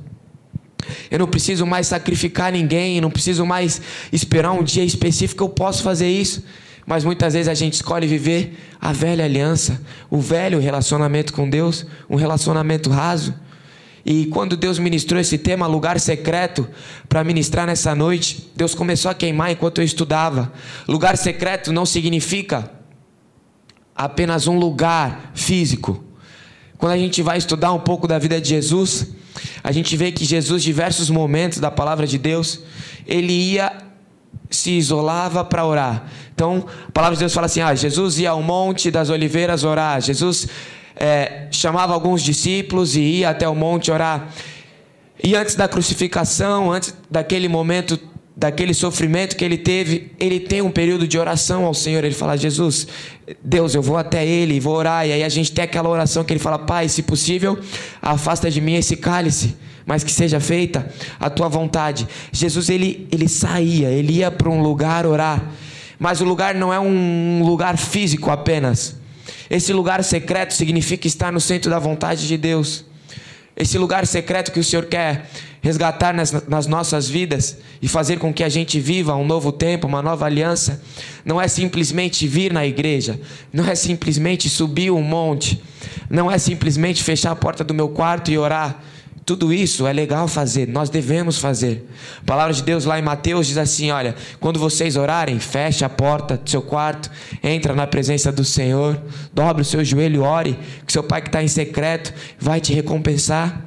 Eu 1.11 1.19
não 1.19 1.27
preciso 1.27 1.67
mais 1.67 1.85
sacrificar 1.85 2.51
ninguém, 2.51 2.99
não 2.99 3.11
preciso 3.11 3.45
mais 3.45 3.79
esperar 4.11 4.53
um 4.53 4.63
dia 4.63 4.83
específico, 4.83 5.43
eu 5.43 5.49
posso 5.49 5.83
fazer 5.83 6.09
isso. 6.09 6.43
Mas 6.87 7.03
muitas 7.03 7.33
vezes 7.33 7.49
a 7.49 7.53
gente 7.53 7.73
escolhe 7.73 8.07
viver 8.07 8.57
a 8.79 8.93
velha 8.93 9.25
aliança, 9.25 9.81
o 10.09 10.21
velho 10.21 10.57
relacionamento 10.57 11.33
com 11.33 11.49
Deus, 11.49 11.85
um 12.09 12.15
relacionamento 12.15 12.89
raso. 12.89 13.35
E 14.05 14.27
quando 14.27 14.55
Deus 14.55 14.79
ministrou 14.79 15.19
esse 15.19 15.37
tema, 15.37 15.67
lugar 15.67 15.99
secreto, 15.99 16.65
para 17.09 17.25
ministrar 17.25 17.67
nessa 17.67 17.93
noite, 17.93 18.49
Deus 18.55 18.73
começou 18.73 19.11
a 19.11 19.13
queimar 19.13 19.51
enquanto 19.51 19.79
eu 19.79 19.83
estudava. 19.83 20.53
Lugar 20.87 21.17
secreto 21.17 21.73
não 21.73 21.85
significa 21.85 22.71
apenas 23.93 24.47
um 24.47 24.57
lugar 24.57 25.33
físico. 25.35 26.01
Quando 26.77 26.93
a 26.93 26.97
gente 26.97 27.21
vai 27.21 27.37
estudar 27.37 27.73
um 27.73 27.79
pouco 27.81 28.07
da 28.07 28.17
vida 28.17 28.39
de 28.39 28.47
Jesus, 28.47 29.07
a 29.61 29.73
gente 29.73 29.97
vê 29.97 30.09
que 30.09 30.23
Jesus, 30.23 30.63
diversos 30.63 31.09
momentos 31.09 31.59
da 31.59 31.69
palavra 31.69 32.07
de 32.07 32.17
Deus, 32.17 32.61
ele 33.05 33.33
ia 33.33 33.73
se 34.49 34.71
isolava 34.71 35.43
para 35.43 35.65
orar. 35.65 36.09
Então, 36.37 36.67
a 36.87 36.91
palavra 36.91 37.15
de 37.15 37.21
Deus 37.21 37.33
fala 37.33 37.47
assim: 37.47 37.61
ah, 37.61 37.73
Jesus 37.73 38.19
ia 38.19 38.29
ao 38.29 38.43
Monte 38.43 38.91
das 38.91 39.09
Oliveiras 39.09 39.63
orar. 39.63 39.99
Jesus 39.99 40.47
é, 40.95 41.47
chamava 41.49 41.95
alguns 41.95 42.21
discípulos 42.21 42.95
e 42.95 43.01
ia 43.01 43.31
até 43.31 43.49
o 43.49 43.55
monte 43.55 43.89
orar. 43.89 44.29
E 45.23 45.35
antes 45.35 45.55
da 45.55 45.67
crucificação, 45.67 46.71
antes 46.71 46.93
daquele 47.09 47.47
momento, 47.47 47.99
daquele 48.35 48.75
sofrimento 48.75 49.35
que 49.35 49.43
ele 49.43 49.57
teve, 49.57 50.11
ele 50.19 50.39
tem 50.39 50.61
um 50.61 50.69
período 50.69 51.07
de 51.07 51.17
oração 51.17 51.65
ao 51.65 51.73
Senhor. 51.73 52.03
Ele 52.03 52.13
fala: 52.13 52.37
Jesus, 52.37 52.87
Deus, 53.43 53.73
eu 53.73 53.81
vou 53.81 53.97
até 53.97 54.23
ele, 54.23 54.59
vou 54.59 54.75
orar. 54.75 55.07
E 55.07 55.13
aí 55.13 55.23
a 55.23 55.29
gente 55.29 55.51
tem 55.51 55.63
aquela 55.63 55.89
oração 55.89 56.23
que 56.23 56.33
ele 56.33 56.39
fala: 56.39 56.59
Pai, 56.59 56.87
se 56.87 57.01
possível, 57.01 57.57
afasta 57.99 58.51
de 58.51 58.61
mim 58.61 58.75
esse 58.75 58.95
cálice 58.95 59.55
mas 59.87 60.03
que 60.03 60.11
seja 60.11 60.37
feita 60.41 60.85
a 61.17 61.29
tua 61.29 61.47
vontade. 61.47 62.05
Jesus 62.29 62.69
ele 62.69 63.07
ele 63.09 63.29
saía, 63.29 63.89
ele 63.89 64.17
ia 64.17 64.29
para 64.29 64.49
um 64.49 64.61
lugar 64.61 65.05
orar, 65.05 65.41
mas 65.99 66.21
o 66.21 66.25
lugar 66.25 66.55
não 66.55 66.73
é 66.73 66.79
um 66.79 67.43
lugar 67.43 67.77
físico 67.77 68.29
apenas. 68.29 68.95
Esse 69.49 69.71
lugar 69.73 70.03
secreto 70.03 70.53
significa 70.53 71.07
estar 71.07 71.31
no 71.31 71.39
centro 71.39 71.69
da 71.69 71.79
vontade 71.79 72.27
de 72.27 72.37
Deus. 72.37 72.85
Esse 73.55 73.77
lugar 73.77 74.05
secreto 74.05 74.51
que 74.51 74.59
o 74.59 74.63
Senhor 74.63 74.85
quer 74.85 75.27
resgatar 75.61 76.13
nas, 76.13 76.31
nas, 76.47 76.67
nossas 76.67 77.09
vidas 77.09 77.57
e 77.81 77.87
fazer 77.87 78.19
com 78.19 78.31
que 78.31 78.43
a 78.43 78.49
gente 78.49 78.79
viva 78.79 79.15
um 79.15 79.25
novo 79.25 79.51
tempo, 79.51 79.87
uma 79.87 80.01
nova 80.01 80.25
aliança, 80.25 80.81
não 81.25 81.41
é 81.41 81.47
simplesmente 81.47 82.27
vir 82.27 82.53
na 82.53 82.65
igreja, 82.65 83.19
não 83.51 83.67
é 83.67 83.73
simplesmente 83.73 84.47
subir 84.49 84.91
um 84.91 85.01
monte, 85.01 85.61
não 86.09 86.31
é 86.31 86.37
simplesmente 86.37 87.03
fechar 87.03 87.31
a 87.31 87.35
porta 87.35 87.63
do 87.63 87.73
meu 87.73 87.89
quarto 87.89 88.29
e 88.29 88.37
orar, 88.37 88.81
tudo 89.27 89.51
isso 89.51 89.85
é 89.85 89.91
legal 89.91 90.25
fazer, 90.25 90.69
nós 90.69 90.89
devemos 90.89 91.37
fazer. 91.37 91.85
A 92.21 92.23
palavra 92.23 92.53
de 92.53 92.63
Deus 92.63 92.85
lá 92.85 92.97
em 92.97 93.01
Mateus 93.01 93.45
diz 93.45 93.57
assim: 93.57 93.91
olha, 93.91 94.15
quando 94.39 94.57
vocês 94.57 94.95
orarem, 94.95 95.37
feche 95.37 95.83
a 95.83 95.89
porta 95.89 96.37
do 96.37 96.49
seu 96.49 96.61
quarto, 96.61 97.11
entra 97.43 97.75
na 97.75 97.85
presença 97.85 98.31
do 98.31 98.45
Senhor, 98.45 98.97
dobre 99.33 99.63
o 99.63 99.65
seu 99.65 99.83
joelho, 99.83 100.23
ore, 100.23 100.57
que 100.85 100.93
seu 100.93 101.03
pai 101.03 101.21
que 101.21 101.27
está 101.27 101.43
em 101.43 101.47
secreto 101.49 102.13
vai 102.39 102.61
te 102.61 102.73
recompensar. 102.73 103.65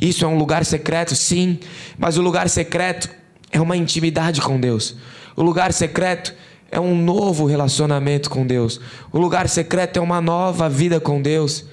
Isso 0.00 0.24
é 0.24 0.28
um 0.28 0.36
lugar 0.36 0.64
secreto, 0.64 1.14
sim, 1.14 1.60
mas 1.96 2.18
o 2.18 2.20
lugar 2.20 2.48
secreto 2.48 3.08
é 3.52 3.60
uma 3.60 3.76
intimidade 3.76 4.40
com 4.40 4.58
Deus. 4.58 4.96
O 5.36 5.44
lugar 5.44 5.72
secreto 5.72 6.34
é 6.72 6.80
um 6.80 7.00
novo 7.00 7.46
relacionamento 7.46 8.28
com 8.28 8.44
Deus. 8.44 8.80
O 9.12 9.18
lugar 9.20 9.48
secreto 9.48 10.00
é 10.00 10.02
uma 10.02 10.20
nova 10.20 10.68
vida 10.68 10.98
com 10.98 11.22
Deus 11.22 11.64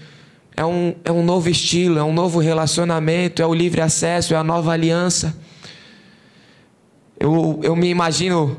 é 0.56 0.66
um, 0.66 0.96
é 1.04 1.12
um 1.12 1.24
novo 1.24 1.50
estilo, 1.50 2.00
é 2.00 2.04
um 2.04 2.14
novo 2.14 2.40
relacionamento, 2.40 3.42
é 3.42 3.46
o 3.46 3.54
livre 3.54 3.82
acesso, 3.82 4.34
é 4.34 4.38
a 4.38 4.44
nova 4.44 4.72
aliança. 4.72 5.36
Eu, 7.20 7.60
eu 7.64 7.76
me 7.76 7.90
imagino, 7.90 8.58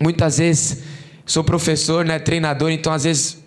muitas 0.00 0.38
vezes, 0.38 0.82
sou 1.24 1.44
professor, 1.44 2.04
né, 2.04 2.18
treinador, 2.18 2.70
então 2.70 2.92
às 2.92 3.04
vezes 3.04 3.44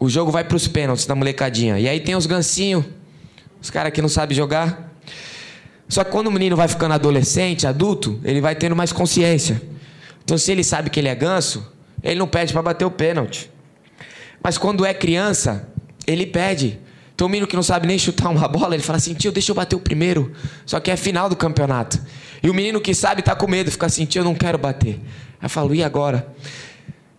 o 0.00 0.08
jogo 0.08 0.30
vai 0.30 0.44
para 0.44 0.56
os 0.56 0.66
pênaltis 0.66 1.04
da 1.04 1.14
molecadinha. 1.14 1.78
E 1.78 1.88
aí 1.88 2.00
tem 2.00 2.14
os 2.14 2.24
gancinhos, 2.24 2.84
os 3.60 3.70
caras 3.70 3.92
que 3.92 4.00
não 4.00 4.08
sabem 4.08 4.36
jogar. 4.36 4.94
Só 5.88 6.04
que 6.04 6.10
quando 6.10 6.28
o 6.28 6.32
menino 6.32 6.56
vai 6.56 6.68
ficando 6.68 6.94
adolescente, 6.94 7.66
adulto, 7.66 8.20
ele 8.24 8.40
vai 8.40 8.54
tendo 8.54 8.76
mais 8.76 8.92
consciência. 8.92 9.60
Então, 10.22 10.36
se 10.36 10.52
ele 10.52 10.62
sabe 10.62 10.90
que 10.90 11.00
ele 11.00 11.08
é 11.08 11.14
ganso, 11.14 11.66
ele 12.02 12.18
não 12.18 12.28
pede 12.28 12.52
para 12.52 12.62
bater 12.62 12.84
o 12.84 12.90
pênalti. 12.90 13.50
Mas 14.42 14.56
quando 14.56 14.84
é 14.84 14.94
criança, 14.94 15.67
ele 16.08 16.26
pede. 16.26 16.78
Então, 17.14 17.26
o 17.26 17.30
menino 17.30 17.46
que 17.46 17.56
não 17.56 17.62
sabe 17.62 17.86
nem 17.86 17.98
chutar 17.98 18.30
uma 18.30 18.48
bola, 18.48 18.74
ele 18.74 18.82
fala 18.82 18.96
assim: 18.96 19.12
tio, 19.12 19.30
deixa 19.30 19.50
eu 19.50 19.54
bater 19.54 19.76
o 19.76 19.80
primeiro. 19.80 20.32
Só 20.64 20.80
que 20.80 20.90
é 20.90 20.96
final 20.96 21.28
do 21.28 21.36
campeonato. 21.36 22.00
E 22.42 22.48
o 22.48 22.54
menino 22.54 22.80
que 22.80 22.94
sabe 22.94 23.20
está 23.20 23.34
com 23.34 23.46
medo, 23.46 23.70
fica 23.70 23.86
assim: 23.86 24.04
tio, 24.04 24.20
eu 24.20 24.24
não 24.24 24.34
quero 24.34 24.56
bater. 24.56 25.00
Aí 25.40 25.44
eu 25.44 25.50
falo: 25.50 25.74
e 25.74 25.82
agora? 25.82 26.26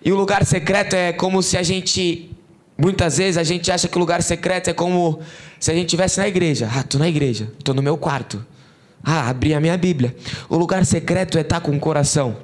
E 0.04 0.12
o 0.12 0.16
lugar 0.16 0.46
secreto 0.46 0.96
é 0.96 1.14
como 1.14 1.44
se 1.44 1.58
a 1.58 1.64
gente. 1.64 2.32
Muitas 2.78 3.18
vezes 3.18 3.38
a 3.38 3.44
gente 3.44 3.70
acha 3.70 3.90
que 3.90 3.98
o 3.98 4.00
lugar 4.00 4.24
secreto 4.24 4.70
é 4.70 4.74
como 4.74 5.20
se 5.60 5.70
a 5.70 5.74
gente 5.74 5.88
estivesse 5.88 6.18
na 6.18 6.28
igreja. 6.28 6.70
Ah, 6.74 6.82
tô 6.82 6.98
na 6.98 7.10
igreja, 7.10 7.52
tô 7.62 7.74
no 7.74 7.82
meu 7.82 7.98
quarto. 7.98 8.44
Ah, 9.04 9.30
abri 9.30 9.54
a 9.54 9.60
minha 9.60 9.78
Bíblia. 9.78 10.16
O 10.48 10.56
lugar 10.56 10.86
secreto 10.86 11.38
é 11.38 11.42
estar 11.42 11.60
com 11.60 11.76
o 11.76 11.80
coração. 11.80 12.38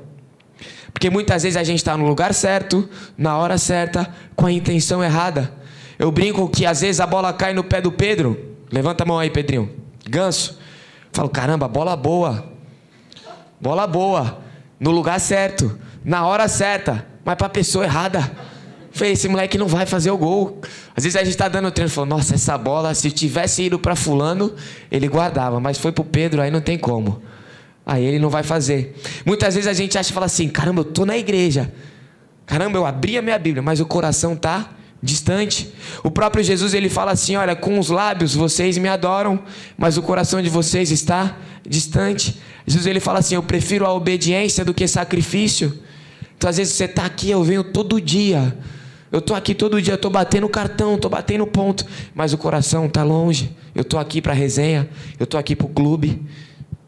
Porque 0.92 1.10
muitas 1.10 1.44
vezes 1.44 1.56
a 1.56 1.64
gente 1.64 1.80
está 1.80 1.96
no 1.98 2.06
lugar 2.06 2.34
certo, 2.34 2.90
na 3.18 3.38
hora 3.38 3.58
certa, 3.58 4.14
com 4.36 4.46
a 4.46 4.52
intenção 4.52 5.02
errada. 5.02 5.54
Eu 5.98 6.12
brinco 6.12 6.48
que 6.50 6.66
às 6.66 6.82
vezes 6.82 7.00
a 7.00 7.08
bola 7.08 7.32
cai 7.34 7.54
no 7.54 7.64
pé 7.64 7.82
do 7.82 7.92
Pedro. 7.92 8.56
Levanta 8.72 9.04
a 9.04 9.06
mão 9.06 9.20
aí, 9.20 9.30
Pedrinho. 9.30 9.70
Ganso. 10.08 10.60
falo, 11.12 11.30
caramba, 11.30 11.68
bola 11.68 11.96
boa. 11.96 12.46
Bola 13.60 13.88
boa. 13.88 14.40
No 14.80 14.92
lugar 14.92 15.20
certo, 15.20 15.80
na 16.04 16.26
hora 16.28 16.48
certa, 16.48 17.08
mas 17.24 17.36
para 17.36 17.48
a 17.48 17.50
pessoa 17.50 17.86
errada. 17.86 18.32
Falei, 18.92 19.14
esse 19.14 19.28
moleque 19.28 19.58
não 19.58 19.68
vai 19.68 19.86
fazer 19.86 20.12
o 20.12 20.18
gol. 20.18 20.62
Às 20.96 21.04
vezes 21.04 21.16
a 21.18 21.20
gente 21.20 21.32
está 21.32 21.50
dando 21.50 21.70
treino 21.72 21.90
e 21.90 21.94
fala, 21.94 22.08
nossa, 22.08 22.36
essa 22.36 22.58
bola, 22.58 22.94
se 22.94 23.12
tivesse 23.12 23.64
ido 23.64 23.78
para 23.78 23.96
fulano, 23.96 24.54
ele 24.90 25.08
guardava, 25.08 25.60
mas 25.60 25.78
foi 25.78 25.92
pro 25.92 26.04
Pedro, 26.04 26.42
aí 26.42 26.50
não 26.50 26.62
tem 26.62 26.78
como. 26.78 27.22
Aí 27.86 28.06
ele 28.06 28.20
não 28.20 28.30
vai 28.30 28.42
fazer. 28.42 28.96
Muitas 29.26 29.56
vezes 29.56 29.68
a 29.68 29.74
gente 29.74 29.98
acha 29.98 30.12
e 30.12 30.14
fala 30.14 30.26
assim, 30.26 30.48
caramba, 30.48 30.82
eu 30.82 30.86
tô 30.86 31.06
na 31.06 31.18
igreja. 31.18 31.74
Caramba, 32.46 32.78
eu 32.78 32.86
abri 32.86 33.18
a 33.18 33.22
minha 33.22 33.38
Bíblia, 33.38 33.62
mas 33.62 33.80
o 33.80 33.86
coração 33.86 34.36
tá 34.36 34.70
distante. 35.06 35.72
O 36.04 36.12
próprio 36.12 36.44
Jesus 36.44 36.74
ele 36.74 36.90
fala 36.90 37.12
assim, 37.12 37.38
olha, 37.38 37.56
com 37.56 37.80
os 37.80 37.90
lábios 37.90 38.36
vocês 38.36 38.78
me 38.78 38.90
adoram, 38.90 39.40
mas 39.78 39.96
o 39.98 40.02
coração 40.02 40.42
de 40.42 40.50
vocês 40.50 40.92
está 40.92 41.38
distante. 41.66 42.42
Jesus 42.68 42.86
ele 42.86 43.00
fala 43.00 43.20
assim, 43.20 43.36
eu 43.36 43.44
prefiro 43.44 43.86
a 43.86 43.94
obediência 43.94 44.66
do 44.66 44.74
que 44.74 44.88
sacrifício. 44.88 45.80
Então 46.38 46.50
às 46.50 46.58
vezes 46.58 46.74
você 46.74 46.86
está 46.86 47.06
aqui, 47.06 47.30
eu 47.30 47.44
venho 47.44 47.64
todo 47.64 48.02
dia 48.02 48.54
eu 49.16 49.20
estou 49.20 49.34
aqui 49.38 49.56
todo 49.56 49.82
dia, 49.82 49.94
estou 49.94 50.12
batendo 50.12 50.50
cartão, 50.50 50.96
estou 50.96 51.10
batendo 51.10 51.48
ponto, 51.48 51.86
mas 52.14 52.34
o 52.34 52.38
coração 52.38 52.86
está 52.86 53.02
longe. 53.02 53.50
Eu 53.74 53.84
estou 53.84 53.98
aqui 53.98 54.22
para 54.22 54.34
resenha, 54.34 54.90
eu 55.18 55.24
estou 55.24 55.40
aqui 55.40 55.56
para 55.56 55.66
o 55.66 55.70
clube, 55.70 56.22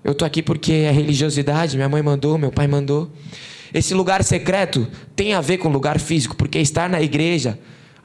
eu 0.04 0.12
estou 0.12 0.26
aqui 0.26 0.42
porque 0.42 0.74
é 0.74 0.92
religiosidade, 0.92 1.78
minha 1.78 1.88
mãe 1.88 2.02
mandou, 2.02 2.38
meu 2.38 2.52
pai 2.52 2.68
mandou. 2.68 3.10
Esse 3.74 3.94
lugar 3.94 4.26
secreto 4.26 4.86
tem 5.16 5.34
a 5.34 5.40
ver 5.40 5.58
com 5.58 5.70
lugar 5.70 6.00
físico, 6.00 6.36
porque 6.36 6.60
estar 6.60 6.90
na 6.90 7.02
igreja, 7.02 7.58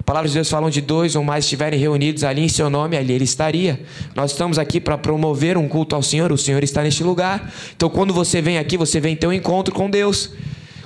a 0.03 0.05
palavra 0.05 0.27
de 0.29 0.35
Deus 0.35 0.51
fala 0.51 0.67
onde 0.67 0.81
dois 0.81 1.15
ou 1.15 1.23
mais 1.23 1.45
estiverem 1.45 1.79
reunidos 1.79 2.25
ali 2.25 2.43
em 2.43 2.49
seu 2.49 2.69
nome, 2.69 2.97
ali 2.97 3.13
ele 3.13 3.23
estaria. 3.23 3.81
Nós 4.17 4.33
estamos 4.33 4.59
aqui 4.59 4.81
para 4.81 4.99
promover 4.99 5.57
um 5.57 5.69
culto 5.69 5.95
ao 5.95 6.03
Senhor, 6.03 6.33
o 6.33 6.37
Senhor 6.37 6.65
está 6.65 6.83
neste 6.83 7.05
lugar. 7.05 7.53
Então 7.77 7.89
quando 7.89 8.13
você 8.13 8.43
vem 8.43 8.59
aqui, 8.59 8.77
você 8.77 8.99
vem 8.99 9.15
ter 9.15 9.29
um 9.29 9.33
encontro 9.33 9.73
com 9.73 9.89
Deus. 9.89 10.31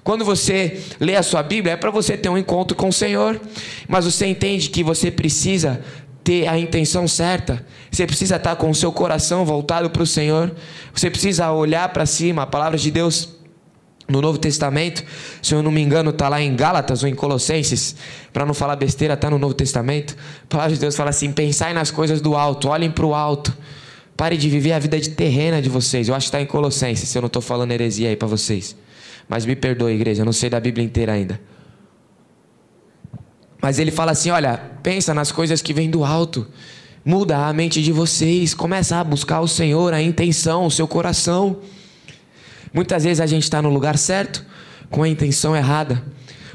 Quando 0.05 0.23
você 0.23 0.83
lê 1.01 1.17
a 1.17 1.23
sua 1.23 1.43
Bíblia, 1.43 1.73
é 1.73 1.77
para 1.79 1.91
você 1.91 2.15
ter 2.15 2.29
um 2.29 2.37
encontro 2.37 2.77
com 2.77 2.91
o 2.91 2.93
Senhor, 2.93 3.41
mas 3.89 4.05
você 4.05 4.27
entende 4.27 4.69
que 4.69 4.85
você 4.85 5.11
precisa 5.11 5.81
ter 6.23 6.47
a 6.47 6.59
intenção 6.59 7.09
certa. 7.09 7.65
Você 7.91 8.07
precisa 8.07 8.37
estar 8.37 8.57
com 8.57 8.69
o 8.69 8.75
seu 8.75 8.93
coração 8.93 9.47
voltado 9.47 9.89
para 9.89 10.03
o 10.03 10.07
Senhor. 10.07 10.55
Você 10.93 11.09
precisa 11.09 11.51
olhar 11.53 11.89
para 11.89 12.05
cima. 12.05 12.43
A 12.43 12.47
palavra 12.47 12.77
de 12.77 12.91
Deus 12.91 13.36
no 14.09 14.21
Novo 14.21 14.39
Testamento, 14.39 15.05
se 15.43 15.55
eu 15.55 15.63
não 15.63 15.71
me 15.71 15.81
engano, 15.81 16.11
está 16.11 16.29
lá 16.29 16.41
em 16.41 16.55
Gálatas 16.55 17.03
ou 17.03 17.09
em 17.09 17.15
Colossenses, 17.15 17.97
para 18.33 18.47
não 18.47 18.55
falar 18.55 18.77
besteira, 18.77 19.15
está 19.15 19.29
no 19.29 19.39
Novo 19.39 19.55
Testamento. 19.55 20.17
A 20.45 20.47
palavra 20.47 20.75
de 20.75 20.81
Deus 20.81 20.95
fala 20.97 21.11
assim: 21.11 21.33
pensai 21.33 21.75
nas 21.75 21.91
coisas 21.91 22.21
do 22.21 22.37
alto, 22.37 22.69
olhem 22.69 22.91
para 22.91 23.05
o 23.05 23.15
alto. 23.15 23.57
Pare 24.17 24.37
de 24.37 24.49
viver 24.49 24.73
a 24.73 24.79
vida 24.79 24.99
de 24.99 25.11
terrena 25.11 25.61
de 25.61 25.69
vocês. 25.69 26.09
Eu 26.09 26.15
acho 26.15 26.27
que 26.27 26.29
está 26.29 26.41
em 26.41 26.47
Colossenses, 26.47 27.09
se 27.09 27.19
eu 27.19 27.23
não 27.23 27.27
estou 27.27 27.43
falando 27.43 27.73
heresia 27.73 28.09
aí 28.09 28.17
para 28.17 28.27
vocês. 28.27 28.75
Mas 29.29 29.45
me 29.45 29.55
perdoe, 29.55 29.93
igreja, 29.93 30.23
eu 30.23 30.25
não 30.25 30.33
sei 30.33 30.49
da 30.49 30.59
Bíblia 30.59 30.85
inteira 30.85 31.13
ainda. 31.13 31.41
Mas 33.61 33.79
ele 33.79 33.91
fala 33.91 34.13
assim: 34.13 34.31
olha, 34.31 34.59
pensa 34.83 35.13
nas 35.13 35.33
coisas 35.33 35.61
que 35.61 35.75
vêm 35.75 35.91
do 35.91 36.05
alto. 36.05 36.47
Muda 37.05 37.47
a 37.47 37.53
mente 37.53 37.83
de 37.83 37.93
vocês. 37.93 38.55
Começa 38.55 38.97
a 38.97 39.05
buscar 39.05 39.41
o 39.41 39.49
Senhor, 39.49 39.93
a 39.93 40.01
intenção, 40.01 40.67
o 40.67 40.71
seu 40.71 40.89
coração. 40.89 41.59
Muitas 42.73 43.05
vezes 43.05 43.21
a 43.21 43.27
gente 43.27 43.45
está 43.45 43.63
no 43.63 43.71
lugar 43.71 43.97
certo, 43.97 44.45
com 44.91 45.03
a 45.03 45.09
intenção 45.09 45.57
errada. 45.57 46.03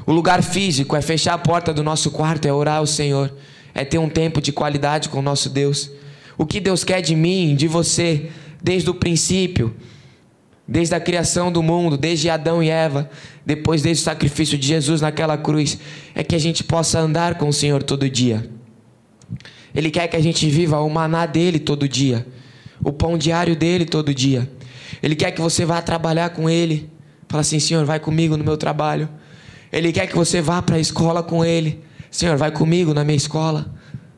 O 0.06 0.12
lugar 0.12 0.42
físico 0.42 0.96
é 0.96 1.02
fechar 1.02 1.34
a 1.34 1.38
porta 1.38 1.72
do 1.72 1.82
nosso 1.82 2.10
quarto, 2.10 2.46
é 2.46 2.52
orar 2.52 2.78
ao 2.78 2.86
Senhor, 2.86 3.32
é 3.74 3.84
ter 3.84 3.98
um 3.98 4.08
tempo 4.08 4.40
de 4.40 4.52
qualidade 4.52 5.08
com 5.08 5.18
o 5.18 5.22
nosso 5.22 5.48
Deus. 5.48 5.90
O 6.36 6.44
que 6.44 6.60
Deus 6.60 6.82
quer 6.82 7.00
de 7.00 7.14
mim, 7.14 7.54
de 7.54 7.68
você, 7.68 8.30
desde 8.62 8.90
o 8.90 8.94
princípio, 8.94 9.74
desde 10.66 10.94
a 10.94 11.00
criação 11.00 11.52
do 11.52 11.62
mundo, 11.62 11.96
desde 11.96 12.30
Adão 12.30 12.62
e 12.62 12.68
Eva, 12.68 13.10
depois 13.44 13.82
desde 13.82 14.02
o 14.02 14.04
sacrifício 14.04 14.56
de 14.56 14.66
Jesus 14.66 15.00
naquela 15.00 15.36
cruz, 15.36 15.78
é 16.14 16.24
que 16.24 16.34
a 16.34 16.38
gente 16.38 16.64
possa 16.64 16.98
andar 16.98 17.34
com 17.36 17.48
o 17.48 17.52
Senhor 17.52 17.82
todo 17.82 18.08
dia. 18.08 18.48
Ele 19.74 19.90
quer 19.90 20.06
que 20.08 20.16
a 20.16 20.20
gente 20.20 20.48
viva 20.48 20.80
o 20.80 20.88
maná 20.88 21.26
dele 21.26 21.58
todo 21.58 21.88
dia, 21.88 22.26
o 22.82 22.92
pão 22.92 23.16
diário 23.16 23.56
dele 23.56 23.84
todo 23.84 24.14
dia. 24.14 24.48
Ele 25.02 25.16
quer 25.16 25.32
que 25.32 25.40
você 25.40 25.64
vá 25.64 25.82
trabalhar 25.82 26.30
com 26.30 26.48
ele. 26.48 26.90
Fala 27.28 27.40
assim, 27.40 27.58
Senhor, 27.58 27.84
vai 27.84 27.98
comigo 27.98 28.36
no 28.36 28.44
meu 28.44 28.56
trabalho. 28.56 29.08
Ele 29.72 29.92
quer 29.92 30.06
que 30.06 30.14
você 30.14 30.40
vá 30.40 30.62
para 30.62 30.76
a 30.76 30.78
escola 30.78 31.22
com 31.22 31.44
ele. 31.44 31.82
Senhor, 32.10 32.36
vai 32.36 32.50
comigo 32.50 32.92
na 32.94 33.02
minha 33.02 33.16
escola. 33.16 33.74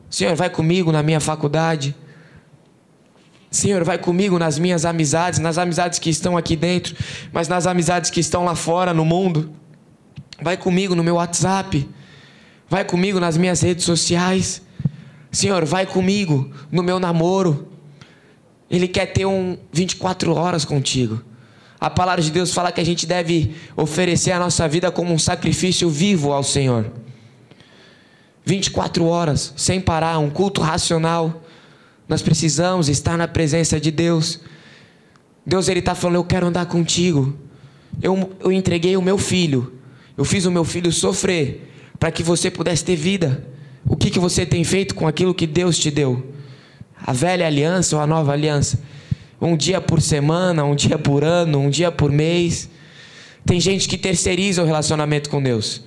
Senhor, 0.09 0.35
vai 0.35 0.49
comigo 0.49 0.91
na 0.91 1.01
minha 1.01 1.19
faculdade. 1.19 1.95
Senhor, 3.49 3.83
vai 3.85 3.97
comigo 3.97 4.37
nas 4.37 4.59
minhas 4.59 4.83
amizades, 4.83 5.39
nas 5.39 5.57
amizades 5.57 5.97
que 5.97 6.09
estão 6.09 6.37
aqui 6.37 6.57
dentro, 6.57 6.93
mas 7.31 7.47
nas 7.47 7.65
amizades 7.65 8.09
que 8.09 8.19
estão 8.19 8.43
lá 8.43 8.53
fora 8.53 8.93
no 8.93 9.05
mundo. 9.05 9.51
Vai 10.41 10.57
comigo 10.57 10.93
no 10.93 11.03
meu 11.03 11.15
WhatsApp. 11.15 11.89
Vai 12.69 12.83
comigo 12.83 13.19
nas 13.19 13.37
minhas 13.37 13.61
redes 13.61 13.85
sociais. 13.85 14.61
Senhor, 15.31 15.63
vai 15.63 15.85
comigo 15.85 16.51
no 16.69 16.83
meu 16.83 16.99
namoro. 16.99 17.74
Ele 18.75 18.87
quer 18.87 19.07
ter 19.07 19.25
um 19.25 19.57
24 19.71 20.33
horas 20.33 20.65
contigo. 20.65 21.21
A 21.79 21.89
palavra 21.89 22.21
de 22.21 22.31
Deus 22.31 22.53
fala 22.53 22.71
que 22.71 22.81
a 22.81 22.85
gente 22.85 23.05
deve 23.05 23.55
oferecer 23.75 24.31
a 24.31 24.39
nossa 24.39 24.67
vida 24.67 24.91
como 24.91 25.13
um 25.13 25.19
sacrifício 25.19 25.89
vivo 25.89 26.33
ao 26.33 26.43
Senhor. 26.43 26.91
24 28.45 29.05
horas, 29.05 29.53
sem 29.55 29.79
parar, 29.79 30.19
um 30.19 30.29
culto 30.29 30.61
racional. 30.61 31.43
Nós 32.07 32.21
precisamos 32.21 32.89
estar 32.89 33.17
na 33.17 33.27
presença 33.27 33.79
de 33.79 33.91
Deus. 33.91 34.39
Deus 35.45 35.67
ele 35.67 35.79
está 35.79 35.95
falando: 35.95 36.17
Eu 36.17 36.23
quero 36.23 36.47
andar 36.47 36.65
contigo. 36.65 37.37
Eu, 38.01 38.31
eu 38.39 38.51
entreguei 38.51 38.97
o 38.97 39.01
meu 39.01 39.17
filho. 39.17 39.73
Eu 40.17 40.25
fiz 40.25 40.45
o 40.45 40.51
meu 40.51 40.63
filho 40.63 40.91
sofrer 40.91 41.71
para 41.99 42.11
que 42.11 42.23
você 42.23 42.51
pudesse 42.51 42.83
ter 42.83 42.95
vida. 42.95 43.47
O 43.87 43.95
que, 43.95 44.09
que 44.09 44.19
você 44.19 44.45
tem 44.45 44.63
feito 44.63 44.95
com 44.95 45.07
aquilo 45.07 45.33
que 45.33 45.47
Deus 45.47 45.77
te 45.77 45.89
deu? 45.91 46.34
A 47.05 47.13
velha 47.13 47.45
aliança 47.45 47.95
ou 47.95 48.01
a 48.01 48.07
nova 48.07 48.31
aliança? 48.31 48.79
Um 49.39 49.55
dia 49.55 49.79
por 49.79 50.01
semana, 50.01 50.63
um 50.63 50.73
dia 50.73 50.97
por 50.97 51.23
ano, 51.23 51.59
um 51.59 51.69
dia 51.69 51.91
por 51.91 52.11
mês. 52.11 52.67
Tem 53.45 53.59
gente 53.59 53.87
que 53.87 53.95
terceiriza 53.95 54.63
o 54.63 54.65
relacionamento 54.65 55.29
com 55.29 55.43
Deus. 55.43 55.83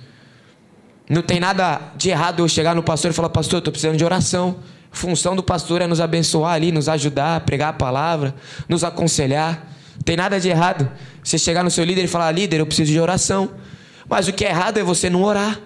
Não 1.09 1.21
tem 1.21 1.37
nada 1.37 1.81
de 1.97 2.09
errado 2.09 2.39
eu 2.39 2.47
chegar 2.47 2.73
no 2.73 2.81
pastor 2.81 3.11
e 3.11 3.13
falar: 3.13 3.29
Pastor, 3.29 3.55
eu 3.55 3.59
estou 3.59 3.71
precisando 3.71 3.97
de 3.97 4.05
oração. 4.05 4.59
Função 4.91 5.35
do 5.35 5.43
pastor 5.43 5.81
é 5.81 5.87
nos 5.87 5.99
abençoar 5.99 6.53
ali, 6.53 6.71
nos 6.71 6.87
ajudar, 6.87 7.41
pregar 7.41 7.69
a 7.69 7.73
palavra, 7.73 8.33
nos 8.69 8.83
aconselhar. 8.85 9.75
Não 9.95 10.01
tem 10.03 10.15
nada 10.15 10.39
de 10.39 10.47
errado. 10.47 10.89
Você 11.21 11.37
chegar 11.37 11.65
no 11.65 11.71
seu 11.71 11.83
líder 11.83 12.05
e 12.05 12.07
falar: 12.07 12.31
líder, 12.31 12.61
eu 12.61 12.65
preciso 12.65 12.93
de 12.93 12.99
oração. 12.99 13.49
Mas 14.07 14.29
o 14.29 14.33
que 14.33 14.45
é 14.45 14.49
errado 14.49 14.77
é 14.77 14.83
você 14.83 15.09
não 15.09 15.23
orar. 15.23 15.59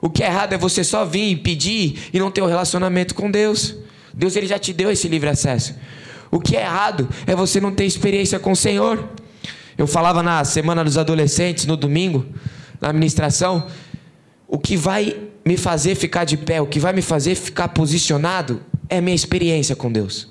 O 0.00 0.08
que 0.08 0.22
é 0.22 0.26
errado 0.26 0.54
é 0.54 0.58
você 0.58 0.82
só 0.82 1.04
vir 1.04 1.32
e 1.32 1.36
pedir 1.36 2.08
e 2.14 2.18
não 2.18 2.30
ter 2.30 2.40
um 2.40 2.46
relacionamento 2.46 3.14
com 3.14 3.30
Deus. 3.30 3.76
Deus 4.14 4.36
ele 4.36 4.46
já 4.46 4.58
te 4.58 4.72
deu 4.72 4.90
esse 4.90 5.08
livre 5.08 5.28
acesso. 5.28 5.74
O 6.30 6.40
que 6.40 6.56
é 6.56 6.62
errado 6.62 7.08
é 7.26 7.34
você 7.34 7.60
não 7.60 7.72
ter 7.72 7.84
experiência 7.84 8.38
com 8.38 8.52
o 8.52 8.56
Senhor. 8.56 9.08
Eu 9.76 9.86
falava 9.86 10.22
na 10.22 10.44
semana 10.44 10.84
dos 10.84 10.98
adolescentes, 10.98 11.66
no 11.66 11.76
domingo, 11.76 12.26
na 12.80 12.88
administração, 12.88 13.66
o 14.46 14.58
que 14.58 14.76
vai 14.76 15.16
me 15.44 15.56
fazer 15.56 15.94
ficar 15.94 16.24
de 16.24 16.36
pé, 16.36 16.60
o 16.60 16.66
que 16.66 16.78
vai 16.78 16.92
me 16.92 17.02
fazer 17.02 17.34
ficar 17.34 17.68
posicionado 17.68 18.60
é 18.88 19.00
minha 19.00 19.14
experiência 19.14 19.74
com 19.76 19.90
Deus. 19.90 20.28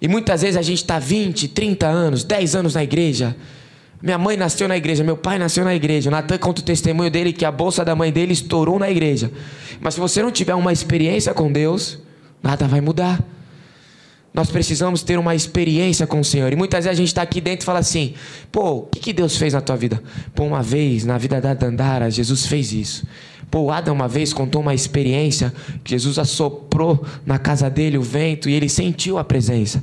E 0.00 0.08
muitas 0.08 0.42
vezes 0.42 0.56
a 0.56 0.62
gente 0.62 0.78
está 0.78 0.98
20, 0.98 1.48
30 1.48 1.86
anos, 1.86 2.24
10 2.24 2.54
anos 2.54 2.74
na 2.74 2.82
igreja, 2.82 3.36
Minha 4.02 4.18
mãe 4.18 4.36
nasceu 4.36 4.68
na 4.68 4.76
igreja, 4.76 5.02
meu 5.02 5.16
pai 5.16 5.38
nasceu 5.38 5.64
na 5.64 5.74
igreja. 5.74 6.10
O 6.10 6.12
Natan 6.12 6.36
conta 6.38 6.60
o 6.60 6.64
testemunho 6.64 7.10
dele 7.10 7.32
que 7.32 7.44
a 7.44 7.50
bolsa 7.50 7.84
da 7.84 7.96
mãe 7.96 8.12
dele 8.12 8.32
estourou 8.32 8.78
na 8.78 8.90
igreja. 8.90 9.32
Mas 9.80 9.94
se 9.94 10.00
você 10.00 10.22
não 10.22 10.30
tiver 10.30 10.54
uma 10.54 10.72
experiência 10.72 11.32
com 11.32 11.50
Deus, 11.50 11.98
nada 12.46 12.68
vai 12.68 12.80
mudar. 12.80 13.18
Nós 14.32 14.50
precisamos 14.50 15.02
ter 15.02 15.18
uma 15.18 15.34
experiência 15.34 16.06
com 16.06 16.20
o 16.20 16.24
Senhor. 16.24 16.52
E 16.52 16.56
muitas 16.56 16.84
vezes 16.84 16.98
a 16.98 17.00
gente 17.00 17.08
está 17.08 17.22
aqui 17.22 17.40
dentro 17.40 17.64
e 17.64 17.66
fala 17.66 17.78
assim: 17.78 18.14
pô, 18.52 18.70
o 18.70 18.82
que, 18.82 19.00
que 19.00 19.12
Deus 19.12 19.36
fez 19.36 19.54
na 19.54 19.60
tua 19.60 19.76
vida? 19.76 20.02
Pô, 20.34 20.44
uma 20.44 20.62
vez 20.62 21.04
na 21.04 21.16
vida 21.16 21.40
da 21.40 21.54
Dandara, 21.54 22.10
Jesus 22.10 22.46
fez 22.46 22.72
isso. 22.72 23.06
Pô, 23.50 23.70
Adam 23.70 23.94
uma 23.94 24.08
vez 24.08 24.32
contou 24.32 24.60
uma 24.60 24.74
experiência 24.74 25.52
que 25.82 25.90
Jesus 25.92 26.18
assoprou 26.18 27.04
na 27.24 27.38
casa 27.38 27.70
dele 27.70 27.96
o 27.96 28.02
vento 28.02 28.48
e 28.48 28.52
ele 28.52 28.68
sentiu 28.68 29.18
a 29.18 29.24
presença. 29.24 29.82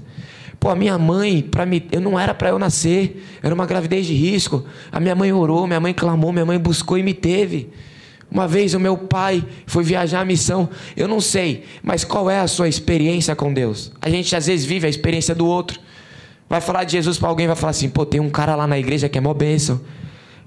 Pô, 0.59 0.69
a 0.69 0.75
minha 0.75 0.97
mãe, 0.97 1.41
para 1.41 1.65
mim, 1.65 1.81
eu 1.91 1.99
não 1.99 2.19
era 2.19 2.33
para 2.33 2.49
eu 2.49 2.59
nascer, 2.59 3.25
era 3.41 3.53
uma 3.53 3.65
gravidez 3.65 4.05
de 4.05 4.13
risco. 4.13 4.63
A 4.91 4.99
minha 4.99 5.15
mãe 5.15 5.33
orou, 5.33 5.65
minha 5.65 5.79
mãe 5.79 5.93
clamou, 5.93 6.31
minha 6.31 6.45
mãe 6.45 6.59
buscou 6.59 6.97
e 6.97 7.03
me 7.03 7.13
teve. 7.13 7.69
Uma 8.33 8.47
vez 8.47 8.73
o 8.73 8.79
meu 8.79 8.97
pai 8.97 9.45
foi 9.67 9.83
viajar 9.83 10.21
a 10.21 10.25
missão. 10.25 10.67
Eu 10.97 11.07
não 11.07 11.21
sei, 11.21 11.65
mas 11.83 12.03
qual 12.03 12.31
é 12.31 12.39
a 12.39 12.47
sua 12.47 12.67
experiência 12.67 13.35
com 13.35 13.53
Deus? 13.53 13.91
A 14.01 14.09
gente 14.09 14.35
às 14.35 14.47
vezes 14.47 14.65
vive 14.65 14.87
a 14.87 14.89
experiência 14.89 15.35
do 15.35 15.45
outro. 15.45 15.79
Vai 16.49 16.59
falar 16.59 16.83
de 16.83 16.93
Jesus 16.93 17.19
para 17.19 17.29
alguém, 17.29 17.45
vai 17.45 17.55
falar 17.55 17.69
assim: 17.69 17.87
pô, 17.87 18.07
tem 18.07 18.19
um 18.19 18.31
cara 18.31 18.55
lá 18.55 18.65
na 18.65 18.79
igreja 18.79 19.07
que 19.07 19.19
é 19.19 19.21
mó 19.21 19.35
bênção. 19.35 19.79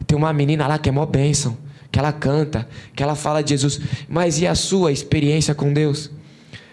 Tem 0.05 0.19
uma 0.19 0.33
menina 0.33 0.66
lá 0.66 0.78
que 0.78 0.88
é 0.88 0.93
mó 0.93 1.07
bênção. 1.07 1.57
Que 1.93 2.00
ela 2.00 2.12
canta, 2.12 2.69
que 2.93 3.05
ela 3.05 3.14
fala 3.14 3.40
de 3.40 3.50
Jesus. 3.50 3.81
Mas 4.09 4.40
e 4.40 4.49
a 4.49 4.57
sua 4.57 4.90
experiência 4.90 5.55
com 5.55 5.73
Deus? 5.73 6.11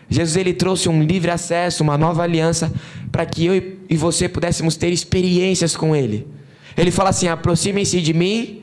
Jesus 0.09 0.35
ele 0.35 0.51
trouxe 0.51 0.89
um 0.89 1.03
livre 1.03 1.29
acesso, 1.29 1.83
uma 1.83 1.95
nova 1.95 2.23
aliança, 2.23 2.73
para 3.11 3.23
que 3.23 3.45
eu 3.45 3.55
e 3.87 3.95
você 3.95 4.27
pudéssemos 4.27 4.75
ter 4.75 4.91
experiências 4.91 5.75
com 5.75 5.95
Ele. 5.95 6.27
Ele 6.75 6.89
fala 6.89 7.11
assim: 7.11 7.27
aproximem-se 7.27 8.01
de 8.01 8.15
mim 8.15 8.62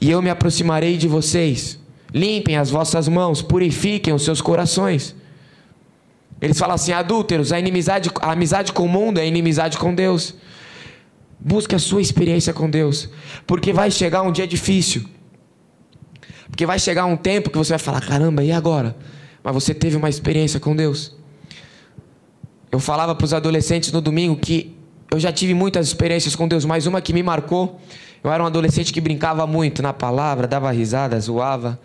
e 0.00 0.10
eu 0.10 0.20
me 0.20 0.30
aproximarei 0.30 0.96
de 0.96 1.08
vocês. 1.08 1.78
Limpem 2.12 2.56
as 2.56 2.70
vossas 2.70 3.08
mãos, 3.08 3.42
purifiquem 3.42 4.14
os 4.14 4.24
seus 4.24 4.40
corações. 4.40 5.14
Eles 6.40 6.58
falam 6.58 6.74
assim: 6.74 6.92
adúlteros, 6.92 7.52
a, 7.52 7.58
inimizade, 7.58 8.10
a 8.20 8.32
amizade 8.32 8.72
com 8.72 8.84
o 8.84 8.88
mundo 8.88 9.18
é 9.18 9.26
inimizade 9.26 9.78
com 9.78 9.94
Deus. 9.94 10.34
Busque 11.40 11.74
a 11.74 11.78
sua 11.78 12.00
experiência 12.00 12.52
com 12.52 12.70
Deus, 12.70 13.08
porque 13.46 13.72
vai 13.72 13.90
chegar 13.90 14.22
um 14.22 14.32
dia 14.32 14.46
difícil. 14.46 15.04
Porque 16.48 16.64
vai 16.64 16.78
chegar 16.78 17.04
um 17.04 17.16
tempo 17.16 17.50
que 17.50 17.58
você 17.58 17.70
vai 17.70 17.78
falar: 17.78 18.00
caramba, 18.00 18.44
e 18.44 18.52
agora? 18.52 18.96
Mas 19.42 19.54
você 19.54 19.74
teve 19.74 19.96
uma 19.96 20.08
experiência 20.08 20.60
com 20.60 20.74
Deus. 20.74 21.16
Eu 22.70 22.80
falava 22.80 23.14
para 23.14 23.24
os 23.24 23.34
adolescentes 23.34 23.92
no 23.92 24.00
domingo 24.00 24.36
que 24.36 24.76
eu 25.14 25.20
já 25.20 25.32
tive 25.32 25.54
muitas 25.54 25.86
experiências 25.86 26.36
com 26.36 26.46
Deus, 26.46 26.64
mas 26.64 26.86
uma 26.86 27.00
que 27.00 27.12
me 27.12 27.22
marcou 27.22 27.80
eu 28.24 28.32
era 28.32 28.42
um 28.42 28.46
adolescente 28.46 28.90
que 28.90 29.02
brincava 29.02 29.46
muito 29.46 29.82
na 29.82 29.92
palavra, 29.92 30.48
dava 30.48 30.70
risada, 30.70 31.20
zoava. 31.20 31.78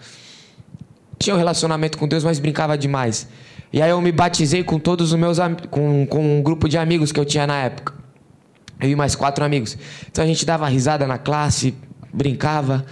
Tinha 1.19 1.35
um 1.35 1.37
relacionamento 1.37 1.97
com 1.97 2.07
Deus, 2.07 2.23
mas 2.23 2.39
brincava 2.39 2.77
demais. 2.77 3.27
E 3.73 3.81
aí 3.81 3.89
eu 3.89 3.99
me 3.99 4.09
batizei 4.09 4.63
com 4.63 4.79
todos 4.79 5.11
os 5.11 5.19
meus 5.19 5.37
com, 5.69 6.07
com 6.07 6.37
um 6.37 6.41
grupo 6.41 6.69
de 6.69 6.77
amigos 6.77 7.11
que 7.11 7.19
eu 7.19 7.25
tinha 7.25 7.45
na 7.45 7.57
época. 7.57 7.93
Eu 8.79 8.89
e 8.89 8.95
mais 8.95 9.15
quatro 9.15 9.43
amigos. 9.43 9.77
Então 10.09 10.23
a 10.23 10.27
gente 10.27 10.45
dava 10.45 10.65
risada 10.69 11.05
na 11.05 11.17
classe, 11.17 11.75
brincava. 12.13 12.85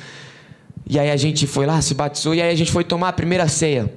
E 0.85 0.99
aí 0.99 1.09
a 1.09 1.15
gente 1.15 1.47
foi 1.47 1.65
lá, 1.65 1.81
se 1.81 1.93
batizou, 1.93 2.35
e 2.35 2.41
aí 2.41 2.51
a 2.51 2.55
gente 2.55 2.71
foi 2.71 2.83
tomar 2.83 3.09
a 3.09 3.13
primeira 3.13 3.47
ceia. 3.47 3.89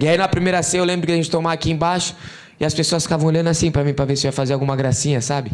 E 0.00 0.08
aí 0.08 0.18
na 0.18 0.26
primeira 0.26 0.64
ceia 0.64 0.80
eu 0.80 0.84
lembro 0.84 1.06
que 1.06 1.12
a 1.12 1.16
gente 1.16 1.30
tomar 1.30 1.52
aqui 1.52 1.70
embaixo, 1.70 2.16
e 2.58 2.64
as 2.64 2.74
pessoas 2.74 3.04
ficavam 3.04 3.28
olhando 3.28 3.46
assim 3.46 3.70
para 3.70 3.84
mim 3.84 3.94
para 3.94 4.04
ver 4.04 4.16
se 4.16 4.26
eu 4.26 4.30
ia 4.30 4.32
fazer 4.32 4.52
alguma 4.52 4.74
gracinha, 4.74 5.20
sabe? 5.20 5.52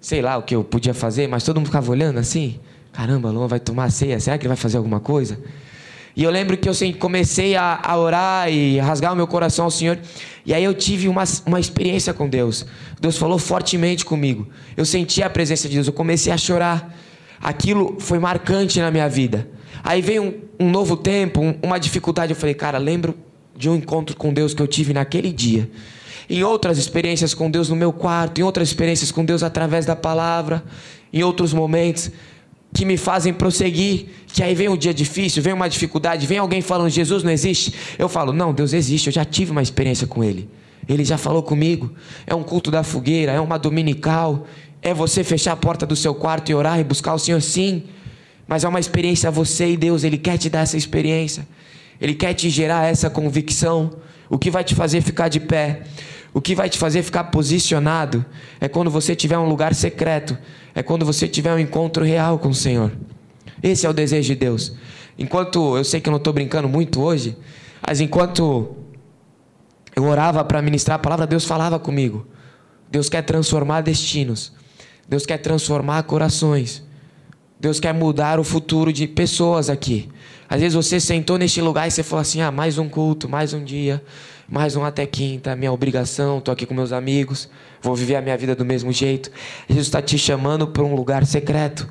Sei 0.00 0.22
lá 0.22 0.36
o 0.38 0.42
que 0.42 0.54
eu 0.54 0.64
podia 0.64 0.94
fazer, 0.94 1.28
mas 1.28 1.44
todo 1.44 1.56
mundo 1.56 1.66
ficava 1.66 1.90
olhando 1.90 2.18
assim. 2.18 2.58
Caramba, 2.92 3.30
Luan 3.30 3.46
vai 3.46 3.60
tomar 3.60 3.90
ceia, 3.90 4.18
será 4.18 4.38
que 4.38 4.42
ele 4.42 4.48
vai 4.48 4.56
fazer 4.56 4.78
alguma 4.78 4.98
coisa? 4.98 5.38
E 6.16 6.24
eu 6.24 6.30
lembro 6.30 6.56
que 6.56 6.68
eu 6.68 6.72
comecei 6.98 7.54
a, 7.54 7.80
a, 7.82 7.96
orar 7.96 8.50
e 8.50 8.78
rasgar 8.78 9.12
o 9.12 9.16
meu 9.16 9.26
coração 9.26 9.66
ao 9.66 9.70
Senhor. 9.70 9.98
E 10.44 10.52
aí 10.52 10.64
eu 10.64 10.74
tive 10.74 11.08
uma, 11.08 11.22
uma 11.46 11.60
experiência 11.60 12.12
com 12.12 12.28
Deus. 12.28 12.66
Deus 13.00 13.16
falou 13.16 13.38
fortemente 13.38 14.04
comigo. 14.04 14.48
Eu 14.76 14.84
senti 14.84 15.22
a 15.22 15.30
presença 15.30 15.68
de 15.68 15.74
Deus. 15.74 15.86
Eu 15.86 15.92
comecei 15.92 16.32
a 16.32 16.36
chorar. 16.36 16.94
Aquilo 17.40 17.96
foi 18.00 18.18
marcante 18.18 18.80
na 18.80 18.90
minha 18.90 19.08
vida. 19.08 19.48
Aí 19.84 20.02
veio 20.02 20.22
um, 20.22 20.66
um 20.66 20.70
novo 20.70 20.96
tempo, 20.96 21.40
um, 21.40 21.54
uma 21.62 21.78
dificuldade. 21.78 22.32
Eu 22.32 22.36
falei, 22.36 22.54
cara, 22.54 22.76
lembro 22.76 23.14
de 23.56 23.68
um 23.70 23.76
encontro 23.76 24.16
com 24.16 24.32
Deus 24.32 24.52
que 24.52 24.60
eu 24.60 24.66
tive 24.66 24.92
naquele 24.92 25.32
dia. 25.32 25.70
Em 26.28 26.42
outras 26.42 26.78
experiências 26.78 27.34
com 27.34 27.50
Deus 27.50 27.68
no 27.68 27.76
meu 27.76 27.92
quarto, 27.92 28.40
em 28.40 28.44
outras 28.44 28.68
experiências 28.68 29.10
com 29.10 29.24
Deus 29.24 29.42
através 29.42 29.86
da 29.86 29.96
palavra, 29.96 30.62
em 31.12 31.22
outros 31.22 31.52
momentos 31.52 32.10
que 32.72 32.84
me 32.84 32.96
fazem 32.96 33.32
prosseguir. 33.32 34.06
Que 34.28 34.42
aí 34.42 34.54
vem 34.54 34.68
um 34.68 34.76
dia 34.76 34.94
difícil, 34.94 35.42
vem 35.42 35.52
uma 35.52 35.68
dificuldade, 35.68 36.26
vem 36.26 36.38
alguém 36.38 36.60
falando 36.60 36.88
Jesus 36.88 37.22
não 37.22 37.30
existe. 37.30 37.74
Eu 37.98 38.08
falo, 38.08 38.32
não, 38.32 38.52
Deus 38.52 38.72
existe, 38.72 39.08
eu 39.08 39.12
já 39.12 39.24
tive 39.24 39.50
uma 39.50 39.62
experiência 39.62 40.06
com 40.06 40.22
Ele. 40.22 40.48
Ele 40.88 41.04
já 41.04 41.18
falou 41.18 41.42
comigo. 41.42 41.92
É 42.26 42.34
um 42.34 42.42
culto 42.42 42.70
da 42.70 42.82
fogueira, 42.82 43.32
é 43.32 43.40
uma 43.40 43.58
dominical. 43.58 44.46
É 44.82 44.94
você 44.94 45.22
fechar 45.22 45.52
a 45.52 45.56
porta 45.56 45.86
do 45.86 45.94
seu 45.94 46.14
quarto 46.14 46.50
e 46.50 46.54
orar 46.54 46.78
e 46.80 46.84
buscar 46.84 47.14
o 47.14 47.18
Senhor, 47.18 47.40
sim. 47.42 47.84
Mas 48.46 48.64
é 48.64 48.68
uma 48.68 48.80
experiência 48.80 49.30
você 49.30 49.70
e 49.72 49.76
Deus, 49.76 50.04
Ele 50.04 50.18
quer 50.18 50.38
te 50.38 50.48
dar 50.48 50.60
essa 50.60 50.76
experiência. 50.76 51.46
Ele 52.00 52.14
quer 52.14 52.34
te 52.34 52.48
gerar 52.48 52.86
essa 52.86 53.10
convicção. 53.10 53.92
O 54.30 54.38
que 54.38 54.50
vai 54.50 54.62
te 54.62 54.76
fazer 54.76 55.02
ficar 55.02 55.28
de 55.28 55.40
pé? 55.40 55.82
O 56.32 56.40
que 56.40 56.54
vai 56.54 56.70
te 56.70 56.78
fazer 56.78 57.02
ficar 57.02 57.24
posicionado 57.24 58.24
é 58.60 58.68
quando 58.68 58.88
você 58.88 59.16
tiver 59.16 59.36
um 59.36 59.48
lugar 59.48 59.74
secreto, 59.74 60.38
é 60.72 60.82
quando 60.82 61.04
você 61.04 61.26
tiver 61.26 61.52
um 61.52 61.58
encontro 61.58 62.04
real 62.04 62.38
com 62.38 62.50
o 62.50 62.54
Senhor. 62.54 62.92
Esse 63.60 63.84
é 63.84 63.90
o 63.90 63.92
desejo 63.92 64.28
de 64.28 64.36
Deus. 64.36 64.72
Enquanto 65.18 65.76
eu 65.76 65.82
sei 65.82 66.00
que 66.00 66.08
eu 66.08 66.12
não 66.12 66.18
estou 66.18 66.32
brincando 66.32 66.68
muito 66.68 67.02
hoje, 67.02 67.36
mas 67.84 68.00
enquanto 68.00 68.76
eu 69.96 70.04
orava 70.04 70.44
para 70.44 70.62
ministrar 70.62 70.94
a 70.94 70.98
palavra, 71.00 71.26
Deus 71.26 71.44
falava 71.44 71.80
comigo. 71.80 72.26
Deus 72.88 73.08
quer 73.08 73.22
transformar 73.22 73.80
destinos. 73.80 74.52
Deus 75.08 75.26
quer 75.26 75.38
transformar 75.38 76.04
corações. 76.04 76.84
Deus 77.58 77.80
quer 77.80 77.92
mudar 77.92 78.38
o 78.38 78.44
futuro 78.44 78.92
de 78.92 79.08
pessoas 79.08 79.68
aqui. 79.68 80.08
Às 80.50 80.60
vezes 80.60 80.74
você 80.74 81.00
sentou 81.00 81.38
neste 81.38 81.62
lugar 81.62 81.86
e 81.86 81.90
você 81.90 82.02
falou 82.02 82.20
assim: 82.20 82.42
ah, 82.42 82.50
mais 82.50 82.76
um 82.76 82.88
culto, 82.88 83.28
mais 83.28 83.54
um 83.54 83.64
dia 83.64 84.02
mais 84.50 84.74
um 84.74 84.84
até 84.84 85.06
quinta, 85.06 85.54
minha 85.54 85.72
obrigação, 85.72 86.38
estou 86.38 86.50
aqui 86.50 86.66
com 86.66 86.74
meus 86.74 86.90
amigos, 86.90 87.48
vou 87.80 87.94
viver 87.94 88.16
a 88.16 88.20
minha 88.20 88.36
vida 88.36 88.52
do 88.52 88.64
mesmo 88.64 88.90
jeito. 88.90 89.30
Jesus 89.68 89.86
está 89.86 90.02
te 90.02 90.18
chamando 90.18 90.66
para 90.66 90.82
um 90.82 90.92
lugar 90.92 91.24
secreto. 91.24 91.88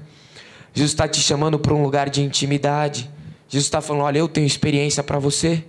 Jesus 0.73 0.91
está 0.91 1.07
te 1.07 1.21
chamando 1.21 1.57
para 1.57 1.73
um 1.73 1.81
lugar 1.81 2.09
de 2.09 2.21
intimidade. 2.21 3.09
Jesus 3.47 3.65
está 3.65 3.79
falando: 3.79 4.03
olha, 4.03 4.19
eu 4.19 4.27
tenho 4.27 4.45
experiência 4.45 5.01
para 5.01 5.17
você. 5.17 5.63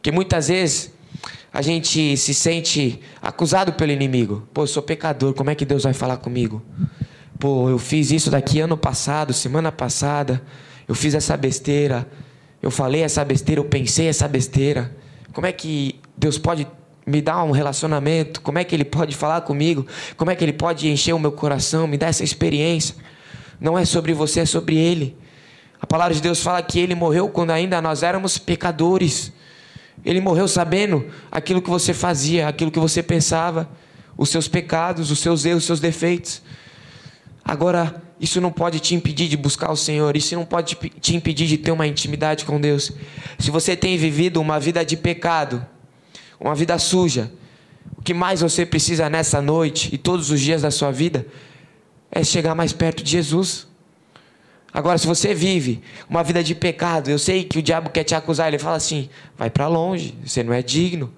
Que 0.00 0.10
muitas 0.10 0.48
vezes 0.48 0.90
a 1.52 1.60
gente 1.60 2.16
se 2.16 2.32
sente 2.32 2.98
acusado 3.20 3.74
pelo 3.74 3.92
inimigo. 3.92 4.48
Pô, 4.54 4.62
eu 4.62 4.66
sou 4.66 4.82
pecador, 4.82 5.34
como 5.34 5.50
é 5.50 5.54
que 5.54 5.66
Deus 5.66 5.82
vai 5.82 5.92
falar 5.92 6.16
comigo? 6.16 6.62
Pô, 7.38 7.68
eu 7.68 7.78
fiz 7.78 8.10
isso 8.10 8.30
daqui 8.30 8.58
ano 8.58 8.76
passado, 8.76 9.34
semana 9.34 9.70
passada. 9.70 10.42
Eu 10.88 10.94
fiz 10.94 11.14
essa 11.14 11.36
besteira. 11.36 12.06
Eu 12.62 12.70
falei 12.70 13.02
essa 13.02 13.24
besteira, 13.24 13.60
eu 13.60 13.64
pensei 13.64 14.08
essa 14.08 14.26
besteira. 14.26 14.94
Como 15.32 15.46
é 15.46 15.52
que 15.52 16.00
Deus 16.16 16.38
pode 16.38 16.66
me 17.06 17.20
dar 17.20 17.44
um 17.44 17.50
relacionamento? 17.50 18.40
Como 18.40 18.58
é 18.58 18.64
que 18.64 18.74
Ele 18.74 18.84
pode 18.84 19.14
falar 19.14 19.42
comigo? 19.42 19.86
Como 20.16 20.30
é 20.30 20.34
que 20.34 20.44
Ele 20.44 20.52
pode 20.52 20.88
encher 20.88 21.14
o 21.14 21.18
meu 21.18 21.32
coração, 21.32 21.86
me 21.86 21.96
dar 21.96 22.08
essa 22.08 22.24
experiência? 22.24 22.94
Não 23.60 23.78
é 23.78 23.84
sobre 23.84 24.12
você, 24.12 24.40
é 24.40 24.46
sobre 24.46 24.76
Ele. 24.76 25.16
A 25.80 25.86
palavra 25.86 26.14
de 26.14 26.20
Deus 26.20 26.42
fala 26.42 26.62
que 26.62 26.78
Ele 26.78 26.94
morreu 26.94 27.28
quando 27.28 27.50
ainda 27.50 27.80
nós 27.80 28.02
éramos 28.02 28.38
pecadores. 28.38 29.32
Ele 30.04 30.20
morreu 30.20 30.48
sabendo 30.48 31.06
aquilo 31.30 31.62
que 31.62 31.70
você 31.70 31.92
fazia, 31.92 32.48
aquilo 32.48 32.70
que 32.70 32.78
você 32.78 33.02
pensava, 33.02 33.68
os 34.16 34.28
seus 34.28 34.48
pecados, 34.48 35.10
os 35.10 35.18
seus 35.18 35.44
erros, 35.44 35.62
os 35.62 35.66
seus 35.66 35.80
defeitos. 35.80 36.42
Agora, 37.44 38.02
isso 38.18 38.40
não 38.40 38.50
pode 38.50 38.80
te 38.80 38.94
impedir 38.94 39.28
de 39.28 39.36
buscar 39.36 39.70
o 39.70 39.76
Senhor, 39.76 40.16
isso 40.16 40.34
não 40.34 40.44
pode 40.44 40.76
te 41.00 41.14
impedir 41.14 41.46
de 41.46 41.58
ter 41.58 41.70
uma 41.70 41.86
intimidade 41.86 42.44
com 42.44 42.60
Deus. 42.60 42.92
Se 43.38 43.50
você 43.50 43.76
tem 43.76 43.96
vivido 43.98 44.40
uma 44.40 44.58
vida 44.58 44.84
de 44.84 44.96
pecado, 44.96 45.64
uma 46.40 46.54
vida 46.54 46.78
suja. 46.78 47.30
O 47.96 48.02
que 48.02 48.14
mais 48.14 48.40
você 48.40 48.64
precisa 48.64 49.10
nessa 49.10 49.40
noite 49.40 49.94
e 49.94 49.98
todos 49.98 50.30
os 50.30 50.40
dias 50.40 50.62
da 50.62 50.70
sua 50.70 50.90
vida 50.90 51.26
é 52.10 52.24
chegar 52.24 52.54
mais 52.54 52.72
perto 52.72 53.02
de 53.02 53.10
Jesus. 53.10 53.66
Agora, 54.72 54.98
se 54.98 55.06
você 55.06 55.34
vive 55.34 55.82
uma 56.08 56.22
vida 56.22 56.42
de 56.42 56.54
pecado, 56.54 57.10
eu 57.10 57.18
sei 57.18 57.44
que 57.44 57.58
o 57.58 57.62
diabo 57.62 57.90
quer 57.90 58.04
te 58.04 58.14
acusar, 58.14 58.48
ele 58.48 58.58
fala 58.58 58.76
assim: 58.76 59.08
vai 59.36 59.50
para 59.50 59.66
longe, 59.66 60.14
você 60.24 60.42
não 60.42 60.52
é 60.52 60.62
digno. 60.62 61.12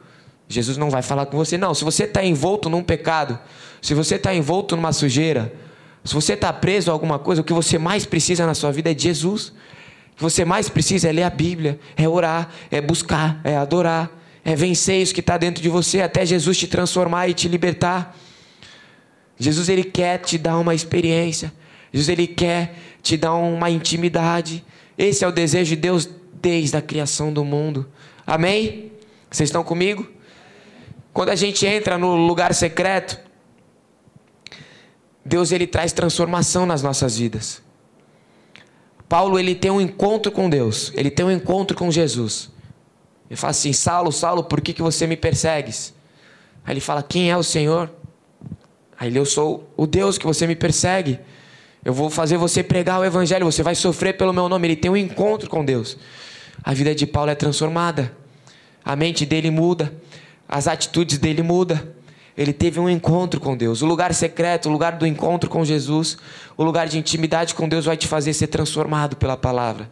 Jesus 0.48 0.76
não 0.78 0.88
vai 0.88 1.02
falar 1.02 1.26
com 1.26 1.37
você. 1.37 1.58
Não, 1.58 1.74
se 1.74 1.84
você 1.84 2.04
está 2.04 2.24
envolto 2.24 2.70
num 2.70 2.82
pecado, 2.82 3.38
se 3.82 3.94
você 3.94 4.14
está 4.14 4.34
envolto 4.34 4.74
numa 4.74 4.92
sujeira, 4.92 5.52
se 6.08 6.14
você 6.14 6.32
está 6.32 6.52
preso 6.52 6.90
a 6.90 6.92
alguma 6.92 7.18
coisa, 7.18 7.42
o 7.42 7.44
que 7.44 7.52
você 7.52 7.78
mais 7.78 8.04
precisa 8.04 8.46
na 8.46 8.54
sua 8.54 8.72
vida 8.72 8.90
é 8.90 8.94
de 8.94 9.02
Jesus. 9.02 9.48
O 10.12 10.16
que 10.16 10.22
você 10.22 10.44
mais 10.44 10.68
precisa 10.68 11.08
é 11.08 11.12
ler 11.12 11.22
a 11.22 11.30
Bíblia, 11.30 11.78
é 11.96 12.08
orar, 12.08 12.50
é 12.70 12.80
buscar, 12.80 13.40
é 13.44 13.56
adorar 13.56 14.18
é 14.48 14.56
vencer 14.56 15.02
isso 15.02 15.12
que 15.12 15.20
está 15.20 15.36
dentro 15.36 15.62
de 15.62 15.68
você 15.68 16.00
até 16.00 16.24
Jesus 16.24 16.56
te 16.56 16.66
transformar 16.66 17.28
e 17.28 17.34
te 17.34 17.46
libertar. 17.48 18.16
Jesus 19.38 19.68
ele 19.68 19.84
quer 19.84 20.20
te 20.20 20.38
dar 20.38 20.56
uma 20.56 20.74
experiência. 20.74 21.52
Jesus 21.92 22.08
ele 22.08 22.26
quer 22.26 22.74
te 23.02 23.18
dar 23.18 23.34
uma 23.34 23.70
intimidade. 23.70 24.64
Esse 24.96 25.22
é 25.22 25.28
o 25.28 25.32
desejo 25.32 25.70
de 25.70 25.76
Deus 25.76 26.08
desde 26.40 26.74
a 26.78 26.80
criação 26.80 27.30
do 27.30 27.44
mundo. 27.44 27.86
Amém? 28.26 28.90
Vocês 29.30 29.50
estão 29.50 29.62
comigo? 29.62 30.08
Quando 31.12 31.28
a 31.28 31.36
gente 31.36 31.66
entra 31.66 31.98
no 31.98 32.16
lugar 32.16 32.54
secreto, 32.54 33.18
Deus 35.28 35.52
ele 35.52 35.66
traz 35.66 35.92
transformação 35.92 36.64
nas 36.64 36.82
nossas 36.82 37.18
vidas. 37.18 37.62
Paulo 39.06 39.38
ele 39.38 39.54
tem 39.54 39.70
um 39.70 39.80
encontro 39.80 40.32
com 40.32 40.48
Deus, 40.48 40.90
ele 40.94 41.10
tem 41.10 41.24
um 41.24 41.30
encontro 41.30 41.76
com 41.76 41.90
Jesus. 41.90 42.50
Ele 43.28 43.36
fala 43.36 43.50
assim: 43.50 43.72
Saulo, 43.72 44.10
Saulo, 44.10 44.42
por 44.42 44.60
que, 44.60 44.72
que 44.72 44.80
você 44.80 45.06
me 45.06 45.16
persegues? 45.16 45.94
Aí 46.64 46.72
ele 46.72 46.80
fala: 46.80 47.02
Quem 47.02 47.30
é 47.30 47.36
o 47.36 47.42
Senhor? 47.42 47.90
Aí 48.98 49.08
ele: 49.08 49.18
Eu 49.18 49.26
sou 49.26 49.70
o 49.76 49.86
Deus 49.86 50.16
que 50.16 50.26
você 50.26 50.46
me 50.46 50.56
persegue. 50.56 51.20
Eu 51.84 51.92
vou 51.92 52.08
fazer 52.08 52.38
você 52.38 52.62
pregar 52.62 52.98
o 52.98 53.04
evangelho, 53.04 53.44
você 53.44 53.62
vai 53.62 53.74
sofrer 53.74 54.16
pelo 54.16 54.32
meu 54.32 54.48
nome. 54.48 54.66
Ele 54.66 54.76
tem 54.76 54.90
um 54.90 54.96
encontro 54.96 55.48
com 55.48 55.64
Deus. 55.64 55.96
A 56.64 56.72
vida 56.72 56.94
de 56.94 57.06
Paulo 57.06 57.30
é 57.30 57.34
transformada. 57.34 58.16
A 58.84 58.96
mente 58.96 59.26
dele 59.26 59.50
muda, 59.50 59.92
as 60.48 60.66
atitudes 60.66 61.18
dele 61.18 61.42
mudam. 61.42 61.78
Ele 62.38 62.53
teve 62.53 62.79
um 62.79 62.88
encontro 62.88 63.40
com 63.40 63.57
Deus. 63.57 63.83
O 63.83 63.87
lugar 63.87 64.14
secreto, 64.14 64.68
o 64.68 64.72
lugar 64.72 64.92
do 64.92 65.05
encontro 65.05 65.51
com 65.51 65.64
Jesus, 65.64 66.16
o 66.57 66.62
lugar 66.62 66.87
de 66.87 66.96
intimidade 66.96 67.53
com 67.53 67.68
Deus 67.68 67.85
vai 67.85 67.96
te 67.96 68.07
fazer 68.07 68.33
ser 68.33 68.46
transformado 68.46 69.16
pela 69.16 69.37
palavra. 69.37 69.90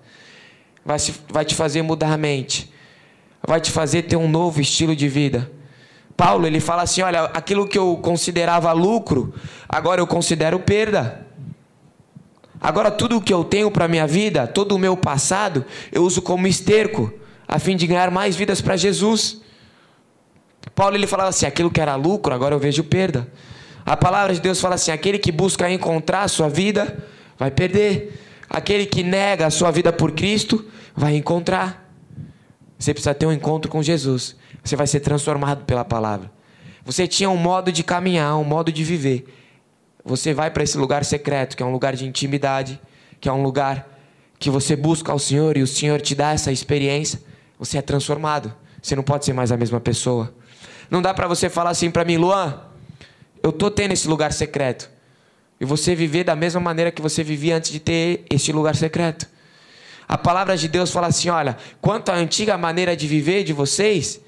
Vai, 0.85 1.01
se, 1.01 1.13
vai 1.29 1.45
te 1.45 1.57
fazer 1.57 1.83
mudar 1.83 2.13
a 2.13 2.17
mente. 2.17 2.73
Vai 3.45 3.61
te 3.61 3.73
fazer 3.73 4.03
ter 4.03 4.15
um 4.15 4.29
novo 4.29 4.61
estilo 4.61 4.95
de 4.95 5.09
vida. 5.09 5.51
Paulo, 6.17 6.47
ele 6.47 6.61
fala 6.61 6.83
assim: 6.83 7.03
olha, 7.03 7.25
aquilo 7.25 7.67
que 7.67 7.77
eu 7.77 7.97
considerava 7.97 8.71
lucro, 8.71 9.35
agora 9.69 10.01
eu 10.01 10.07
considero 10.07 10.61
perda. 10.61 11.27
Agora 12.61 12.93
tudo 12.93 13.17
o 13.17 13.21
que 13.21 13.35
eu 13.35 13.43
tenho 13.43 13.73
para 13.73 13.89
minha 13.89 14.07
vida, 14.07 14.47
todo 14.47 14.77
o 14.77 14.79
meu 14.79 14.97
passado, 14.97 15.65
eu 15.91 16.05
uso 16.05 16.23
como 16.23 16.47
esterco, 16.47 17.13
a 17.47 17.59
fim 17.59 17.77
de 17.77 17.89
ganhar 17.89 18.11
mais 18.13 18.37
vidas 18.37 18.61
para 18.61 18.77
Jesus. 18.77 19.45
Paulo 20.75 20.97
ele 20.97 21.07
falava 21.07 21.31
assim: 21.31 21.47
aquilo 21.47 21.71
que 21.71 21.81
era 21.81 21.95
lucro, 21.97 22.35
agora 22.35 22.55
eu 22.55 22.59
vejo 22.59 22.85
perda. 22.85 23.29
A 23.85 23.97
palavra 23.97 24.35
de 24.35 24.41
Deus 24.41 24.61
fala 24.61 24.75
assim: 24.75 24.91
aquele 24.91 25.19
que 25.19 25.31
busca 25.31 25.71
encontrar 25.71 26.23
a 26.23 26.29
sua 26.29 26.49
vida, 26.49 27.05
vai 27.39 27.51
perder. 27.51 28.23
Aquele 28.49 28.87
que 28.87 29.03
nega 29.03 29.47
a 29.47 29.51
sua 29.51 29.71
vida 29.71 29.93
por 29.93 30.13
Cristo, 30.13 30.65
vai 30.95 31.17
encontrar. 31.17 31.91
Você 32.79 32.93
precisa 32.93 33.15
ter 33.15 33.27
um 33.27 33.33
encontro 33.33 33.71
com 33.71 33.83
Jesus. 33.83 34.37
Você 34.63 34.77
vai 34.77 34.87
ser 34.87 35.01
transformado 35.01 35.65
pela 35.65 35.85
palavra. 35.85 36.31
Você 36.85 37.07
tinha 37.07 37.29
um 37.29 37.37
modo 37.37 37.73
de 37.73 37.83
caminhar, 37.83 38.37
um 38.39 38.45
modo 38.45 38.71
de 38.71 38.85
viver. 38.85 39.27
Você 40.05 40.33
vai 40.33 40.51
para 40.51 40.63
esse 40.63 40.79
lugar 40.79 41.05
secreto, 41.05 41.57
que 41.57 41.63
é 41.63 41.67
um 41.67 41.73
lugar 41.73 41.97
de 41.97 42.07
intimidade, 42.07 42.81
que 43.21 43.29
é 43.29 43.33
um 43.33 43.43
lugar 43.43 43.89
que 44.39 44.51
você 44.51 44.77
busca 44.77 45.11
ao 45.11 45.19
Senhor 45.19 45.57
e 45.57 45.63
o 45.63 45.67
Senhor 45.67 46.01
te 46.01 46.15
dá 46.15 46.33
essa 46.33 46.53
experiência. 46.53 47.21
Você 47.59 47.79
é 47.79 47.83
transformado. 47.83 48.55
Você 48.81 48.95
não 48.95 49.03
pode 49.03 49.25
ser 49.25 49.33
mais 49.33 49.51
a 49.51 49.57
mesma 49.57 49.81
pessoa. 49.81 50.33
Não 50.91 51.03
dá 51.03 51.13
para 51.13 51.27
você 51.27 51.49
falar 51.49 51.71
assim 51.71 51.91
para 51.91 52.05
mim, 52.05 52.17
Luan, 52.17 52.61
eu 53.43 53.53
tô 53.53 53.71
tendo 53.71 53.93
esse 53.93 54.09
lugar 54.09 54.33
secreto. 54.33 54.91
E 55.61 55.65
você 55.65 55.95
viver 55.95 56.25
da 56.25 56.37
mesma 56.37 56.61
maneira 56.61 56.91
que 56.91 57.01
você 57.01 57.23
vivia 57.25 57.57
antes 57.57 57.73
de 57.73 57.81
ter 57.81 58.25
este 58.31 58.53
lugar 58.53 58.77
secreto. 58.77 59.27
A 60.09 60.17
palavra 60.19 60.57
de 60.57 60.69
Deus 60.69 60.91
fala 60.91 61.09
assim: 61.09 61.29
olha, 61.31 61.57
quanto 61.81 62.11
à 62.11 62.15
antiga 62.15 62.57
maneira 62.59 62.97
de 62.97 63.07
viver 63.07 63.43
de 63.43 63.53
vocês, 63.53 64.21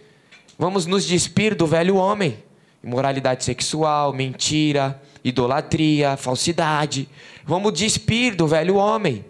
vamos 0.58 0.86
nos 0.86 1.04
despir 1.04 1.54
do 1.54 1.66
velho 1.66 1.96
homem. 1.96 2.38
Imoralidade 2.82 3.44
sexual, 3.44 4.12
mentira, 4.12 5.00
idolatria, 5.22 6.16
falsidade. 6.16 7.08
Vamos 7.44 7.72
despir 7.72 8.34
do 8.34 8.46
velho 8.46 8.76
homem. 8.76 9.24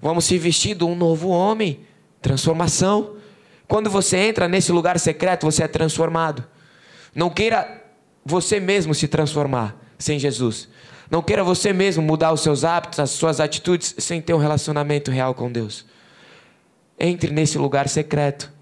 Vamos 0.00 0.26
se 0.26 0.38
vestir 0.38 0.76
de 0.76 0.84
um 0.84 0.94
novo 0.94 1.28
homem. 1.28 1.80
Transformação. 2.22 3.15
Quando 3.68 3.90
você 3.90 4.16
entra 4.16 4.48
nesse 4.48 4.70
lugar 4.70 4.98
secreto, 4.98 5.44
você 5.44 5.64
é 5.64 5.68
transformado. 5.68 6.44
Não 7.14 7.30
queira 7.30 7.84
você 8.24 8.60
mesmo 8.60 8.94
se 8.94 9.08
transformar 9.08 9.76
sem 9.98 10.18
Jesus. 10.18 10.68
Não 11.10 11.22
queira 11.22 11.42
você 11.44 11.72
mesmo 11.72 12.02
mudar 12.02 12.32
os 12.32 12.40
seus 12.40 12.64
hábitos, 12.64 12.98
as 12.98 13.10
suas 13.10 13.40
atitudes, 13.40 13.94
sem 13.98 14.20
ter 14.20 14.34
um 14.34 14.38
relacionamento 14.38 15.10
real 15.10 15.34
com 15.34 15.50
Deus. 15.50 15.86
Entre 16.98 17.32
nesse 17.32 17.58
lugar 17.58 17.88
secreto. 17.88 18.52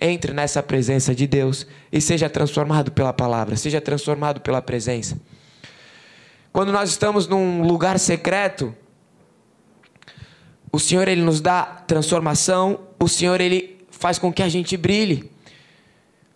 Entre 0.00 0.32
nessa 0.32 0.62
presença 0.62 1.14
de 1.14 1.26
Deus 1.26 1.66
e 1.92 2.00
seja 2.00 2.30
transformado 2.30 2.90
pela 2.90 3.12
palavra, 3.12 3.54
seja 3.54 3.82
transformado 3.82 4.40
pela 4.40 4.62
presença. 4.62 5.20
Quando 6.52 6.72
nós 6.72 6.88
estamos 6.88 7.28
num 7.28 7.62
lugar 7.62 7.98
secreto, 7.98 8.74
o 10.72 10.78
Senhor 10.78 11.06
ele 11.06 11.20
nos 11.20 11.42
dá 11.42 11.62
transformação, 11.64 12.80
o 12.98 13.06
Senhor 13.08 13.42
ele 13.42 13.79
faz 14.00 14.18
com 14.18 14.32
que 14.32 14.42
a 14.42 14.48
gente 14.48 14.78
brilhe. 14.78 15.30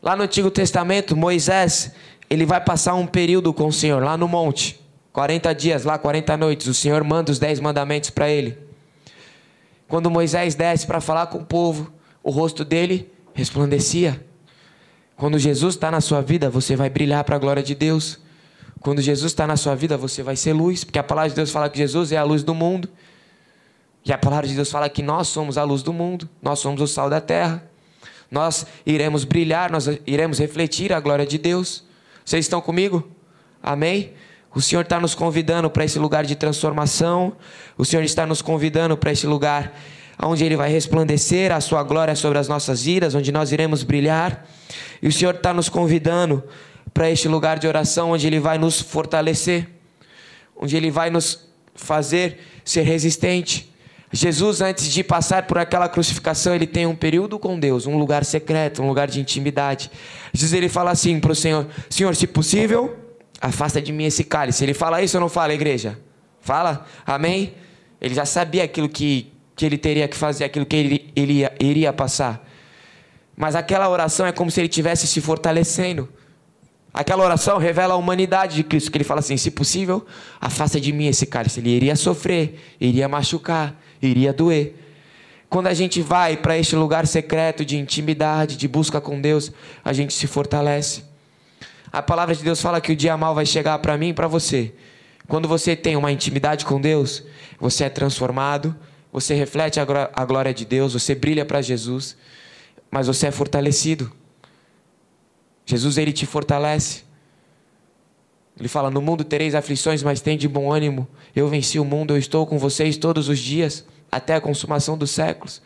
Lá 0.03 0.14
no 0.14 0.22
Antigo 0.22 0.50
Testamento, 0.50 1.16
Moisés, 1.16 1.92
ele 2.29 2.44
vai 2.44 2.61
passar 2.61 2.94
um 2.94 3.07
período 3.07 3.55
com 3.55 3.66
o 3.66 3.72
Senhor 3.72 4.03
lá 4.03 4.18
no 4.18 4.29
monte. 4.29 4.79
40 5.14 5.55
dias 5.55 5.83
lá, 5.83 5.96
40 5.96 6.37
noites. 6.37 6.66
O 6.66 6.74
Senhor 6.74 7.03
manda 7.03 7.33
os 7.33 7.38
10 7.38 7.61
mandamentos 7.61 8.11
para 8.11 8.29
ele. 8.29 8.59
Quando 9.88 10.11
Moisés 10.11 10.55
desce 10.55 10.87
para 10.87 11.00
falar 11.00 11.29
com 11.29 11.38
o 11.38 11.44
povo, 11.44 11.90
o 12.22 12.31
rosto 12.31 12.66
dele 12.66 13.11
resplandecia. 13.33 14.22
Quando 15.16 15.38
Jesus 15.38 15.74
está 15.74 15.90
na 15.90 16.03
sua 16.03 16.20
vida, 16.20 16.50
você 16.50 16.77
vai 16.77 16.90
brilhar 16.90 17.24
para 17.24 17.37
a 17.37 17.38
glória 17.38 17.62
de 17.62 17.74
Deus. 17.74 18.18
Quando 18.81 19.00
Jesus 19.00 19.33
está 19.33 19.46
na 19.46 19.57
sua 19.57 19.74
vida, 19.74 19.96
você 19.96 20.22
vai 20.22 20.37
ser 20.37 20.53
luz, 20.53 20.85
porque 20.85 20.98
a 20.98 21.03
palavra 21.03 21.31
de 21.31 21.37
Deus 21.37 21.50
fala 21.50 21.70
que 21.70 21.79
Jesus 21.79 22.12
é 22.12 22.18
a 22.18 22.24
luz 22.24 22.42
do 22.42 22.55
mundo. 22.55 22.90
E 24.04 24.12
a 24.12 24.18
palavra 24.18 24.46
de 24.46 24.54
Deus 24.54 24.70
fala 24.70 24.88
que 24.88 25.02
nós 25.02 25.28
somos 25.28 25.56
a 25.56 25.64
luz 25.64 25.82
do 25.82 25.92
mundo, 25.92 26.28
nós 26.42 26.58
somos 26.58 26.80
o 26.80 26.86
sal 26.86 27.08
da 27.08 27.20
terra. 27.20 27.64
Nós 28.30 28.66
iremos 28.84 29.24
brilhar, 29.24 29.70
nós 29.70 29.88
iremos 30.06 30.38
refletir 30.38 30.92
a 30.92 31.00
glória 31.00 31.24
de 31.24 31.38
Deus. 31.38 31.84
Vocês 32.24 32.44
estão 32.44 32.60
comigo? 32.60 33.08
Amém? 33.62 34.12
O 34.54 34.60
Senhor 34.60 34.82
está 34.82 35.00
nos 35.00 35.14
convidando 35.14 35.70
para 35.70 35.84
esse 35.84 35.98
lugar 35.98 36.24
de 36.24 36.36
transformação. 36.36 37.34
O 37.78 37.84
Senhor 37.84 38.02
está 38.02 38.26
nos 38.26 38.42
convidando 38.42 38.96
para 38.96 39.10
esse 39.10 39.26
lugar 39.26 39.72
onde 40.22 40.44
Ele 40.44 40.56
vai 40.56 40.70
resplandecer 40.70 41.50
a 41.50 41.60
Sua 41.60 41.82
glória 41.82 42.14
sobre 42.14 42.38
as 42.38 42.46
nossas 42.46 42.84
vidas, 42.84 43.14
onde 43.14 43.32
nós 43.32 43.52
iremos 43.52 43.82
brilhar. 43.82 44.46
E 45.00 45.08
o 45.08 45.12
Senhor 45.12 45.34
está 45.34 45.54
nos 45.54 45.68
convidando 45.68 46.44
para 46.92 47.10
este 47.10 47.26
lugar 47.26 47.58
de 47.58 47.66
oração, 47.66 48.12
onde 48.12 48.26
Ele 48.26 48.38
vai 48.38 48.58
nos 48.58 48.80
fortalecer, 48.80 49.68
onde 50.56 50.76
Ele 50.76 50.90
vai 50.90 51.10
nos 51.10 51.48
fazer 51.74 52.38
ser 52.64 52.82
resistente 52.82 53.73
Jesus, 54.14 54.61
antes 54.61 54.88
de 54.92 55.03
passar 55.03 55.42
por 55.42 55.59
aquela 55.59 55.88
crucificação, 55.88 56.55
ele 56.55 56.68
tem 56.68 56.87
um 56.87 56.94
período 56.94 57.37
com 57.37 57.59
Deus, 57.59 57.85
um 57.85 57.98
lugar 57.98 58.24
secreto, 58.24 58.81
um 58.81 58.87
lugar 58.87 59.09
de 59.09 59.20
intimidade. 59.20 59.90
Jesus 60.33 60.53
ele 60.53 60.68
fala 60.68 60.92
assim 60.92 61.18
para 61.18 61.33
o 61.33 61.35
Senhor: 61.35 61.66
Senhor, 61.90 62.14
se 62.14 62.24
possível, 62.29 62.96
afasta 63.40 63.83
de 63.83 63.92
mim 63.92 64.05
esse 64.05 64.22
cálice. 64.22 64.62
Ele 64.62 64.72
fala 64.72 65.03
isso 65.03 65.16
ou 65.16 65.20
não 65.20 65.29
fala, 65.29 65.53
igreja? 65.53 65.98
Fala? 66.40 66.87
Amém? 67.05 67.55
Ele 68.00 68.14
já 68.14 68.24
sabia 68.24 68.62
aquilo 68.62 68.88
que, 68.88 69.33
que 69.57 69.66
ele 69.66 69.77
teria 69.77 70.07
que 70.07 70.16
fazer, 70.16 70.44
aquilo 70.44 70.64
que 70.64 70.77
ele, 70.77 71.12
ele 71.16 71.33
ia, 71.33 71.53
iria 71.59 71.92
passar. 71.92 72.48
Mas 73.37 73.57
aquela 73.57 73.88
oração 73.88 74.24
é 74.27 74.31
como 74.31 74.48
se 74.48 74.61
ele 74.61 74.68
estivesse 74.68 75.09
se 75.09 75.20
fortalecendo. 75.20 76.09
Aquela 76.92 77.24
oração 77.24 77.59
revela 77.59 77.94
a 77.94 77.96
humanidade 77.96 78.55
de 78.55 78.62
Cristo, 78.62 78.92
que 78.92 78.96
ele 78.96 79.05
fala 79.05 79.18
assim: 79.18 79.37
se 79.37 79.50
possível, 79.50 80.07
afasta 80.40 80.81
de 80.81 80.92
mim 80.92 81.07
esse 81.07 81.27
cálice. 81.27 81.59
Ele 81.59 81.70
iria 81.70 81.96
sofrer, 81.96 82.61
iria 82.81 83.09
machucar, 83.09 83.74
iria 84.06 84.32
doer. 84.32 84.74
Quando 85.54 85.68
a 85.68 85.72
gente 85.72 86.02
vai 86.02 86.36
para 86.36 86.58
este 86.58 86.74
lugar 86.74 87.06
secreto 87.06 87.64
de 87.64 87.76
intimidade, 87.76 88.56
de 88.56 88.66
busca 88.66 89.00
com 89.00 89.20
Deus, 89.20 89.52
a 89.84 89.92
gente 89.92 90.12
se 90.12 90.26
fortalece. 90.26 91.04
A 91.92 92.02
palavra 92.02 92.34
de 92.34 92.42
Deus 92.42 92.60
fala 92.60 92.80
que 92.80 92.90
o 92.90 92.96
dia 92.96 93.16
mal 93.16 93.36
vai 93.36 93.46
chegar 93.46 93.78
para 93.78 93.96
mim 93.96 94.08
e 94.08 94.12
para 94.12 94.26
você. 94.26 94.74
Quando 95.28 95.46
você 95.46 95.76
tem 95.76 95.94
uma 95.94 96.10
intimidade 96.10 96.64
com 96.64 96.80
Deus, 96.80 97.22
você 97.60 97.84
é 97.84 97.88
transformado, 97.88 98.74
você 99.12 99.32
reflete 99.32 99.78
a 99.78 100.24
glória 100.24 100.52
de 100.52 100.64
Deus, 100.64 100.92
você 100.92 101.14
brilha 101.14 101.44
para 101.44 101.62
Jesus, 101.62 102.16
mas 102.90 103.06
você 103.06 103.28
é 103.28 103.30
fortalecido. 103.30 104.10
Jesus 105.64 105.98
ele 105.98 106.12
te 106.12 106.26
fortalece. 106.26 107.04
Ele 108.58 108.66
fala: 108.68 108.90
No 108.90 109.00
mundo 109.00 109.22
tereis 109.22 109.54
aflições, 109.54 110.02
mas 110.02 110.20
tem 110.20 110.36
de 110.36 110.48
bom 110.48 110.72
ânimo. 110.72 111.06
Eu 111.32 111.46
venci 111.46 111.78
o 111.78 111.84
mundo, 111.84 112.14
eu 112.14 112.18
estou 112.18 112.44
com 112.44 112.58
vocês 112.58 112.96
todos 112.96 113.28
os 113.28 113.38
dias 113.38 113.84
até 114.16 114.35
a 114.35 114.40
consumação 114.40 114.96
dos 114.96 115.11
séculos. 115.11 115.61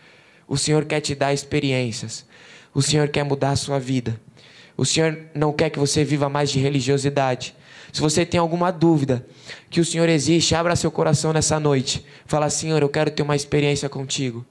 O 0.46 0.56
Senhor 0.56 0.84
quer 0.84 1.00
te 1.00 1.14
dar 1.14 1.32
experiências. 1.32 2.24
O 2.74 2.82
Senhor 2.82 3.08
quer 3.08 3.24
mudar 3.24 3.50
a 3.50 3.56
sua 3.56 3.78
vida. 3.78 4.20
O 4.76 4.84
Senhor 4.84 5.18
não 5.34 5.52
quer 5.52 5.70
que 5.70 5.78
você 5.78 6.04
viva 6.04 6.28
mais 6.28 6.50
de 6.50 6.58
religiosidade. 6.58 7.54
Se 7.92 8.00
você 8.00 8.24
tem 8.24 8.38
alguma 8.38 8.70
dúvida 8.70 9.26
que 9.70 9.80
o 9.80 9.84
Senhor 9.84 10.08
existe, 10.08 10.54
abra 10.54 10.76
seu 10.76 10.90
coração 10.90 11.32
nessa 11.32 11.58
noite. 11.58 12.04
Fala, 12.26 12.48
Senhor, 12.50 12.80
eu 12.82 12.88
quero 12.88 13.10
ter 13.10 13.22
uma 13.22 13.36
experiência 13.36 13.88
contigo. 13.88 14.44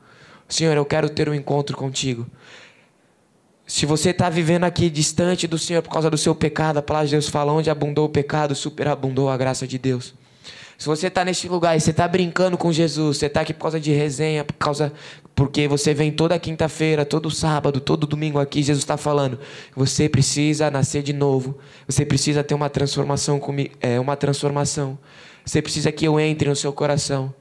Senhor, 0.50 0.76
eu 0.76 0.86
quero 0.86 1.10
ter 1.10 1.30
um 1.30 1.34
encontro 1.34 1.76
contigo. 1.76 2.28
Se 3.66 3.86
você 3.86 4.12
está 4.12 4.30
vivendo 4.30 4.64
aqui 4.64 4.90
distante 4.90 5.46
do 5.46 5.58
Senhor 5.58 5.82
por 5.82 5.92
causa 5.92 6.10
do 6.10 6.18
seu 6.18 6.34
pecado, 6.34 6.78
a 6.78 6.82
palavra 6.82 7.08
de 7.08 7.16
Deus 7.16 7.28
fala: 7.28 7.52
onde 7.52 7.70
abundou 7.70 8.06
o 8.06 8.10
pecado, 8.10 8.56
superabundou 8.56 9.30
a 9.30 9.38
graça 9.38 9.68
de 9.68 9.78
Deus. 9.78 10.14
Se 10.78 10.86
você 10.86 11.08
está 11.08 11.26
neste 11.26 11.48
lugar 11.48 11.76
e 11.76 11.80
você 11.80 11.90
está 11.90 12.08
brincando 12.08 12.56
com 12.56 12.72
Jesus, 12.72 13.18
você 13.18 13.26
está 13.26 13.42
aqui 13.42 13.52
por 13.52 13.62
causa 13.62 13.80
de 13.80 13.92
resenha, 13.92 14.44
por 14.44 14.54
causa 14.54 14.94
porque 15.36 15.68
você 15.68 15.94
vem 15.94 16.12
toda 16.12 16.38
quinta-feira, 16.38 17.04
todo 17.04 17.32
sábado, 17.32 17.80
todo 17.80 18.06
domingo 18.06 18.40
aqui, 18.40 18.62
Jesus 18.62 18.84
está 18.84 18.96
falando, 18.96 19.40
você 19.76 20.08
precisa 20.08 20.70
nascer 20.70 21.02
de 21.02 21.14
novo, 21.14 21.58
você 21.88 22.06
precisa 22.06 22.44
ter 22.44 22.54
uma 22.54 22.70
transformação 22.70 23.40
comigo, 23.40 23.74
é 23.82 24.00
uma 24.00 24.16
transformação. 24.16 24.98
Você 25.44 25.62
precisa 25.62 25.92
que 25.92 26.06
eu 26.06 26.20
entre 26.20 26.50
no 26.50 26.56
seu 26.56 26.74
coração. 26.74 27.34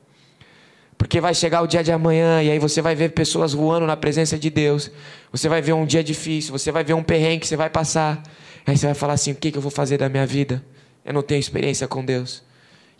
Porque 0.96 1.20
vai 1.20 1.34
chegar 1.34 1.60
o 1.60 1.66
dia 1.66 1.82
de 1.82 1.92
amanhã 1.92 2.42
e 2.42 2.50
aí 2.50 2.58
você 2.58 2.80
vai 2.80 2.94
ver 2.94 3.10
pessoas 3.10 3.52
voando 3.52 3.86
na 3.86 3.96
presença 3.96 4.38
de 4.38 4.48
Deus. 4.48 4.90
Você 5.30 5.48
vai 5.48 5.60
ver 5.60 5.74
um 5.74 5.84
dia 5.84 6.02
difícil, 6.02 6.52
você 6.52 6.72
vai 6.72 6.84
ver 6.84 6.94
um 6.94 7.02
perrengue 7.02 7.40
que 7.40 7.46
você 7.46 7.56
vai 7.56 7.68
passar. 7.68 8.22
Aí 8.66 8.78
você 8.78 8.86
vai 8.86 8.94
falar 8.94 9.14
assim: 9.14 9.32
o 9.32 9.34
que, 9.34 9.50
que 9.50 9.58
eu 9.58 9.62
vou 9.62 9.70
fazer 9.70 9.98
da 9.98 10.08
minha 10.08 10.26
vida? 10.26 10.64
Eu 11.04 11.12
não 11.12 11.22
tenho 11.22 11.38
experiência 11.38 11.86
com 11.86 12.04
Deus. 12.04 12.45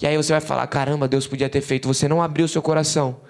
E 0.00 0.06
aí 0.06 0.16
você 0.16 0.32
vai 0.32 0.40
falar: 0.40 0.66
caramba, 0.66 1.08
Deus 1.08 1.26
podia 1.26 1.48
ter 1.48 1.60
feito. 1.60 1.88
Você 1.88 2.08
não 2.08 2.22
abriu 2.22 2.46
seu 2.48 2.62
coração. 2.62 3.20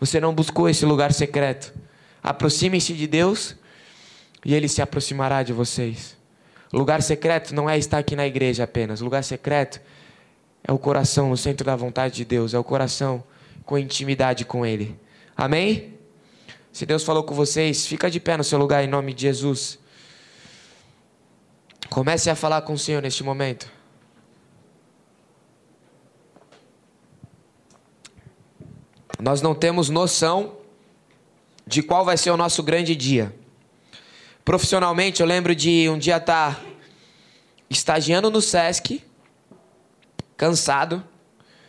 Você 0.00 0.20
não 0.20 0.34
buscou 0.34 0.68
esse 0.68 0.84
lugar 0.84 1.12
secreto. 1.12 1.72
Aproximem-se 2.22 2.92
de 2.94 3.06
Deus 3.06 3.56
e 4.44 4.54
Ele 4.54 4.68
se 4.68 4.82
aproximará 4.82 5.42
de 5.42 5.52
vocês. 5.52 6.16
Lugar 6.72 7.02
secreto 7.02 7.54
não 7.54 7.68
é 7.70 7.78
estar 7.78 7.98
aqui 7.98 8.16
na 8.16 8.26
igreja 8.26 8.64
apenas. 8.64 9.00
Lugar 9.00 9.22
secreto 9.22 9.80
é 10.66 10.72
o 10.72 10.78
coração 10.78 11.28
no 11.28 11.36
centro 11.36 11.64
da 11.64 11.76
vontade 11.76 12.14
de 12.14 12.24
Deus. 12.24 12.54
É 12.54 12.58
o 12.58 12.64
coração 12.64 13.22
com 13.64 13.78
intimidade 13.78 14.44
com 14.44 14.64
Ele. 14.64 14.98
Amém? 15.36 15.94
Se 16.72 16.84
Deus 16.84 17.04
falou 17.04 17.22
com 17.22 17.34
vocês, 17.34 17.86
fica 17.86 18.10
de 18.10 18.18
pé 18.18 18.36
no 18.36 18.42
seu 18.42 18.58
lugar 18.58 18.82
em 18.82 18.88
nome 18.88 19.14
de 19.14 19.22
Jesus. 19.22 19.78
Comece 21.88 22.28
a 22.28 22.34
falar 22.34 22.62
com 22.62 22.72
o 22.72 22.78
Senhor 22.78 23.00
neste 23.00 23.22
momento. 23.22 23.70
Nós 29.20 29.40
não 29.40 29.54
temos 29.54 29.88
noção 29.88 30.56
de 31.66 31.82
qual 31.82 32.04
vai 32.04 32.16
ser 32.16 32.30
o 32.30 32.36
nosso 32.36 32.62
grande 32.62 32.94
dia. 32.94 33.34
Profissionalmente, 34.44 35.20
eu 35.20 35.26
lembro 35.26 35.54
de 35.54 35.88
um 35.88 35.98
dia 35.98 36.18
estar 36.18 36.60
estagiando 37.70 38.30
no 38.30 38.42
SESC, 38.42 39.02
cansado, 40.36 41.02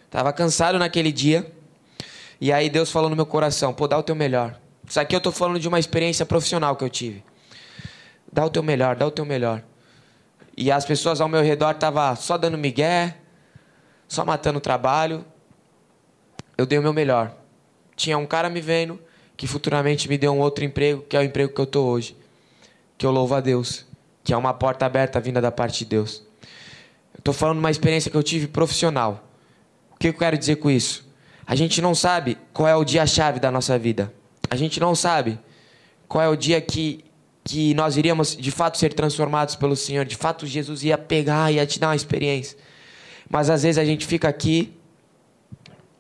estava 0.05 0.34
cansado 0.34 0.77
naquele 0.77 1.12
dia, 1.12 1.51
e 2.39 2.51
aí 2.51 2.69
Deus 2.69 2.91
falou 2.91 3.10
no 3.10 3.15
meu 3.15 3.25
coração: 3.25 3.73
pô, 3.73 3.88
dá 3.88 3.97
o 3.97 4.03
teu 4.03 4.15
melhor. 4.15 4.60
Isso 4.88 4.99
aqui 4.99 5.15
eu 5.15 5.19
estou 5.19 5.31
falando 5.31 5.60
de 5.60 5.67
uma 5.67 5.79
experiência 5.79 6.25
profissional 6.25 6.75
que 6.75 6.84
eu 6.84 6.89
tive. 6.89 7.23
Dá 8.31 8.45
o 8.45 8.49
teu 8.49 8.62
melhor, 8.62 8.95
dá 8.95 9.08
o 9.08 9.12
teu 9.12 9.25
melhor. 9.25 9.63
E 10.58 10.71
as 10.71 10.86
pessoas 10.86 11.21
ao 11.21 11.27
meu 11.27 11.41
redor 11.41 11.71
estavam 11.71 12.15
só 12.15 12.38
dando 12.38 12.58
migué, 12.58 13.17
só 14.08 14.25
matando 14.25 14.58
o 14.58 14.62
trabalho. 14.62 15.25
Eu 16.58 16.65
dei 16.65 16.80
o 16.80 16.82
meu 16.82 16.94
melhor. 16.94 17.36
Tinha 17.96 18.18
um 18.18 18.26
cara 18.26 18.50
me 18.50 18.62
vendo 18.62 19.00
que 19.38 19.48
futuramente 19.48 20.08
me 20.08 20.18
deu 20.18 20.34
um 20.34 20.39
outro 20.39 20.63
emprego, 20.63 21.02
que 21.04 21.15
é 21.15 21.20
o 21.20 21.24
emprego 21.24 21.54
que 21.54 21.60
eu 21.60 21.65
estou 21.65 21.88
hoje. 21.88 22.15
Que 22.98 23.06
eu 23.06 23.12
louvo 23.12 23.36
a 23.36 23.41
Deus. 23.41 23.86
Que 24.24 24.34
é 24.34 24.38
uma 24.38 24.54
porta 24.54 24.86
aberta 24.86 25.20
vinda 25.20 25.41
da 25.41 25.52
parte 25.52 25.80
de 25.80 25.86
Deus. 25.86 26.24
Eu 27.13 27.20
estou 27.20 27.34
falando 27.34 27.60
uma 27.60 27.72
experiência 27.72 28.10
que 28.10 28.18
eu 28.18 28.24
tive 28.24 28.48
profissional. 28.48 29.28
O 29.91 29.98
que 29.98 30.08
eu 30.08 30.13
quero 30.13 30.38
dizer 30.38 30.58
com 30.58 30.70
isso? 30.70 31.08
A 31.46 31.56
gente 31.56 31.82
não 31.82 31.94
sabe 31.94 32.38
qual 32.54 32.68
é 32.68 32.76
o 32.76 32.84
dia-chave 32.84 33.39
da 33.39 33.52
nossa 33.52 33.78
vida. 33.78 34.13
A 34.50 34.56
gente 34.56 34.80
não 34.80 34.96
sabe 34.96 35.39
qual 36.08 36.24
é 36.24 36.30
o 36.30 36.36
dia 36.36 36.60
que 36.62 37.06
que 37.46 37.76
nós 37.76 37.96
iríamos 37.96 38.36
de 38.36 38.50
fato 38.50 38.76
ser 38.76 38.91
transformados 38.91 39.56
pelo 39.56 39.76
Senhor, 39.76 40.04
de 40.04 40.15
fato 40.15 40.48
Jesus 40.48 40.84
ia 40.84 40.98
pegar 40.98 41.52
e 41.52 41.58
ia 41.58 41.65
te 41.65 41.80
dar 41.80 41.89
uma 41.89 41.96
experiência. 41.96 42.58
Mas 43.30 43.52
às 43.52 43.62
vezes 43.62 43.78
a 43.78 43.86
gente 43.86 44.04
fica 44.04 44.28
aqui 44.28 44.74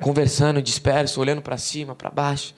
conversando, 0.01 0.61
disperso, 0.61 1.19
olhando 1.19 1.41
para 1.41 1.57
cima, 1.57 1.95
para 1.95 2.09
baixo. 2.09 2.53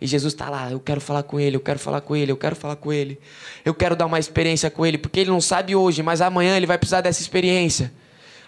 E 0.00 0.06
Jesus 0.06 0.34
está 0.34 0.50
lá, 0.50 0.70
eu 0.70 0.80
quero 0.80 1.00
falar 1.00 1.22
com 1.22 1.40
ele, 1.40 1.56
eu 1.56 1.60
quero 1.60 1.78
falar 1.78 2.00
com 2.00 2.14
ele, 2.14 2.30
eu 2.30 2.36
quero 2.36 2.54
falar 2.54 2.76
com 2.76 2.92
ele. 2.92 3.18
Eu 3.64 3.74
quero 3.74 3.96
dar 3.96 4.06
uma 4.06 4.18
experiência 4.18 4.70
com 4.70 4.84
ele, 4.84 4.98
porque 4.98 5.20
ele 5.20 5.30
não 5.30 5.40
sabe 5.40 5.74
hoje, 5.74 6.02
mas 6.02 6.20
amanhã 6.20 6.56
ele 6.56 6.66
vai 6.66 6.76
precisar 6.76 7.00
dessa 7.00 7.20
experiência. 7.20 7.92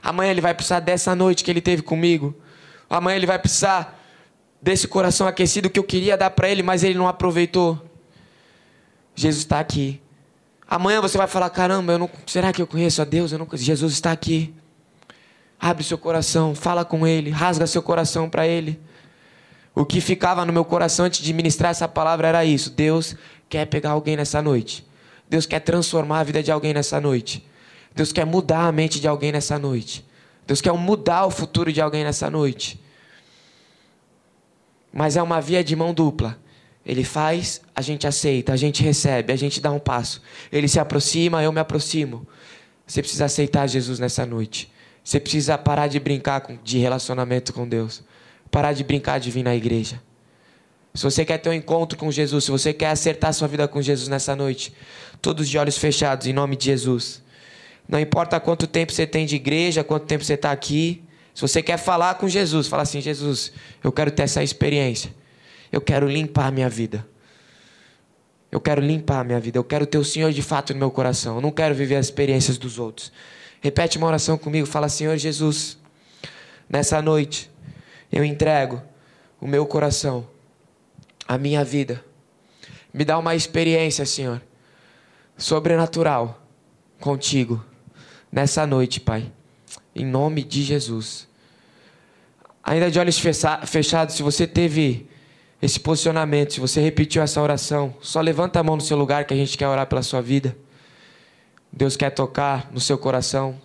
Amanhã 0.03 0.31
ele 0.31 0.41
vai 0.41 0.55
precisar 0.55 0.81
dessa 0.81 1.15
noite 1.15 1.43
que 1.43 1.51
ele 1.51 1.61
teve 1.61 1.83
comigo. 1.83 2.35
Amanhã 2.91 3.17
ele 3.17 3.27
vai 3.27 3.39
precisar 3.39 3.99
desse 4.61 4.87
coração 4.87 5.27
aquecido 5.27 5.71
que 5.71 5.79
eu 5.79 5.85
queria 5.85 6.17
dar 6.17 6.31
para 6.31 6.49
ele, 6.49 6.63
mas 6.63 6.85
ele 6.85 6.95
não 6.95 7.09
aproveitou. 7.09 7.81
Jesus 9.15 9.43
está 9.43 9.59
aqui. 9.59 10.01
Amanhã 10.69 11.01
você 11.01 11.17
vai 11.17 11.27
falar: 11.27 11.49
caramba, 11.51 11.97
não, 11.97 12.11
será 12.27 12.53
que 12.53 12.61
eu 12.61 12.67
conheço 12.67 13.01
a 13.01 13.05
Deus? 13.05 13.33
Jesus 13.55 13.93
está 13.93 14.13
aqui. 14.13 14.55
Abre 15.59 15.83
seu 15.83 15.99
coração, 15.99 16.55
fala 16.55 16.85
com 16.85 17.07
Ele, 17.07 17.31
rasga 17.31 17.67
seu 17.67 17.83
coração 17.83 18.29
para 18.29 18.47
Ele. 18.47 18.79
O 19.75 19.85
que 19.85 20.01
ficava 20.01 20.45
no 20.45 20.53
meu 20.53 20.65
coração 20.65 21.07
antes 21.07 21.21
de 21.21 21.33
ministrar 21.33 21.71
essa 21.71 21.87
palavra 21.87 22.29
era 22.29 22.45
isso: 22.45 22.71
Deus 22.71 23.15
quer 23.49 23.67
pegar 23.67 23.91
alguém 23.91 24.17
nessa 24.17 24.41
noite. 24.41 24.87
Deus 25.29 25.45
quer 25.45 25.61
transformar 25.61 26.21
a 26.21 26.25
vida 26.25 26.43
de 26.43 26.51
alguém 26.51 26.73
nessa 26.73 27.01
noite. 27.01 27.45
Deus 27.95 28.13
quer 28.13 28.25
mudar 28.25 28.67
a 28.67 28.73
mente 28.73 29.01
de 29.01 29.09
alguém 29.09 29.33
nessa 29.33 29.59
noite. 29.59 30.07
Deus 30.47 30.61
quer 30.61 30.73
mudar 30.73 31.27
o 31.27 31.31
futuro 31.31 31.73
de 31.73 31.81
alguém 31.81 32.05
nessa 32.05 32.31
noite. 32.31 32.81
Mas 34.93 35.17
é 35.17 35.23
uma 35.23 35.41
via 35.41 35.65
de 35.65 35.75
mão 35.75 35.93
dupla. 35.93 36.39
Ele 36.85 37.03
faz, 37.03 37.61
a 37.75 37.83
gente 37.83 38.07
aceita, 38.07 38.53
a 38.53 38.57
gente 38.57 38.83
recebe, 38.83 39.33
a 39.33 39.37
gente 39.37 39.61
dá 39.61 39.73
um 39.73 39.79
passo. 39.79 40.23
Ele 40.53 40.69
se 40.69 40.79
aproxima, 40.79 41.43
eu 41.43 41.51
me 41.51 41.59
aproximo. 41.59 42.27
Você 42.87 43.03
precisa 43.03 43.25
aceitar 43.25 43.67
Jesus 43.67 43.99
nessa 43.99 44.25
noite. 44.25 44.73
Você 45.07 45.21
precisa 45.21 45.57
parar 45.57 45.87
de 45.87 46.01
brincar 46.01 46.45
de 46.65 46.79
relacionamento 46.79 47.53
com 47.53 47.69
Deus. 47.69 48.03
Parar 48.51 48.73
de 48.73 48.83
brincar 48.83 49.21
de 49.21 49.31
vir 49.31 49.45
na 49.45 49.55
igreja. 49.55 50.03
Se 50.93 51.05
você 51.05 51.25
quer 51.25 51.39
ter 51.39 51.49
um 51.49 51.53
encontro 51.53 51.97
com 51.97 52.11
Jesus, 52.11 52.43
se 52.43 52.51
você 52.51 52.73
quer 52.73 52.89
acertar 52.89 53.33
sua 53.33 53.47
vida 53.47 53.69
com 53.69 53.81
Jesus 53.81 54.09
nessa 54.09 54.35
noite, 54.35 54.75
todos 55.23 55.49
de 55.49 55.57
olhos 55.57 55.79
fechados, 55.79 56.27
em 56.27 56.33
nome 56.33 56.57
de 56.57 56.65
Jesus. 56.65 57.23
Não 57.89 58.01
importa 58.01 58.41
quanto 58.41 58.67
tempo 58.67 58.93
você 58.93 59.07
tem 59.07 59.27
de 59.27 59.37
igreja, 59.37 59.85
quanto 59.85 60.07
tempo 60.07 60.25
você 60.25 60.35
está 60.35 60.51
aqui. 60.51 61.01
Se 61.33 61.41
você 61.41 61.63
quer 61.63 61.77
falar 61.77 62.17
com 62.17 62.29
Jesus, 62.29 62.67
fala 62.67 62.83
assim: 62.83 63.01
Jesus, 63.01 63.53
eu 63.85 63.93
quero 63.93 64.11
ter 64.11 64.25
essa 64.25 64.43
experiência. 64.43 65.15
Eu 65.71 65.81
quero 65.81 66.09
limpar 66.09 66.47
a 66.49 66.51
minha 66.51 66.69
vida. 66.69 67.07
Eu 68.51 68.61
quero 68.61 68.81
limpar 68.81 69.21
a 69.21 69.25
minha 69.25 69.39
vida. 69.39 69.57
Eu 69.57 69.65
quero 69.65 69.87
ter 69.87 69.99
o 69.99 70.05
Senhor 70.05 70.33
de 70.33 70.43
fato 70.43 70.73
no 70.73 70.81
meu 70.81 70.91
coração. 70.91 71.37
Eu 71.37 71.41
não 71.41 71.53
quero 71.53 71.77
viver 71.77 71.95
as 71.95 72.07
experiências 72.07 72.59
dos 72.59 72.81
outros. 72.81 73.13
Repete 73.67 73.99
uma 73.99 74.07
oração 74.07 74.39
comigo. 74.39 74.65
Fala, 74.65 74.89
Senhor 74.89 75.17
Jesus, 75.17 75.77
nessa 76.71 77.03
noite 77.03 77.51
eu 78.13 78.25
entrego 78.25 78.81
o 79.41 79.47
meu 79.49 79.67
coração, 79.67 80.25
a 81.27 81.37
minha 81.37 81.65
vida. 81.65 82.01
Me 82.95 83.05
dá 83.05 83.19
uma 83.19 83.35
experiência, 83.35 84.07
Senhor, 84.07 84.41
sobrenatural 85.37 86.41
contigo 87.01 87.65
nessa 88.31 88.65
noite, 88.65 89.01
Pai. 89.01 89.33
Em 89.93 90.07
nome 90.07 90.45
de 90.45 90.63
Jesus. 90.63 91.27
Ainda 92.63 92.89
de 92.89 93.01
olhos 93.01 93.19
fechados, 93.19 94.15
se 94.15 94.23
você 94.23 94.47
teve 94.47 95.09
esse 95.61 95.81
posicionamento, 95.81 96.53
se 96.53 96.61
você 96.61 96.81
repetiu 96.81 97.21
essa 97.21 97.43
oração, 97.43 97.97
só 98.01 98.21
levanta 98.21 98.61
a 98.61 98.63
mão 98.63 98.77
no 98.77 98.83
seu 98.83 98.97
lugar 98.97 99.25
que 99.25 99.35
a 99.35 99.37
gente 99.37 99.59
quer 99.59 99.67
orar 99.67 99.89
pela 99.89 100.05
sua 100.05 100.23
vida. 100.23 100.57
Deus 101.77 101.95
quer 101.95 102.09
tocar 102.09 102.71
no 102.73 102.81
seu 102.81 102.97
coração. 102.97 103.61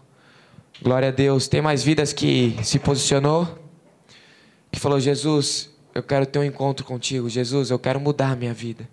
Glória 0.82 1.08
a 1.08 1.12
Deus. 1.12 1.47
Tem 1.47 1.62
mais 1.62 1.82
vidas 1.82 2.12
que 2.12 2.58
se 2.62 2.78
posicionou, 2.78 3.47
que 4.69 4.78
falou: 4.78 5.00
Jesus, 5.00 5.69
eu 5.95 6.04
quero 6.04 6.26
ter 6.26 6.39
um 6.39 6.43
encontro 6.43 6.86
contigo. 6.86 7.30
Jesus, 7.30 7.69
eu 7.69 7.80
quero 7.80 8.02
mudar 8.02 8.32
a 8.32 8.36
minha 8.36 8.54
vida. 8.54 8.86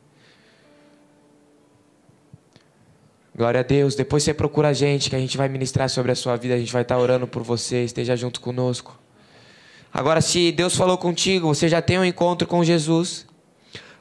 Glória 3.36 3.58
a 3.58 3.62
Deus. 3.64 3.96
Depois 3.96 4.22
você 4.22 4.32
procura 4.32 4.68
a 4.68 4.72
gente, 4.72 5.10
que 5.10 5.16
a 5.16 5.18
gente 5.18 5.36
vai 5.36 5.48
ministrar 5.48 5.90
sobre 5.90 6.12
a 6.12 6.14
sua 6.14 6.36
vida. 6.36 6.54
A 6.54 6.58
gente 6.58 6.72
vai 6.72 6.82
estar 6.82 6.96
orando 6.96 7.26
por 7.26 7.42
você. 7.42 7.82
Esteja 7.82 8.14
junto 8.14 8.40
conosco. 8.40 8.96
Agora, 9.92 10.20
se 10.20 10.52
Deus 10.52 10.76
falou 10.76 10.96
contigo, 10.96 11.48
você 11.48 11.68
já 11.68 11.82
tem 11.82 11.98
um 11.98 12.04
encontro 12.04 12.46
com 12.46 12.62
Jesus, 12.62 13.26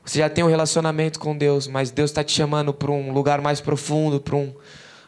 você 0.06 0.20
já 0.20 0.30
tem 0.30 0.44
um 0.44 0.48
relacionamento 0.48 1.18
com 1.18 1.36
Deus, 1.36 1.66
mas 1.66 1.90
Deus 1.90 2.12
está 2.12 2.24
te 2.24 2.34
chamando 2.34 2.74
para 2.74 2.92
um 2.92 3.12
lugar 3.12 3.42
mais 3.42 3.62
profundo, 3.62 4.20
para 4.20 4.36
um 4.36 4.54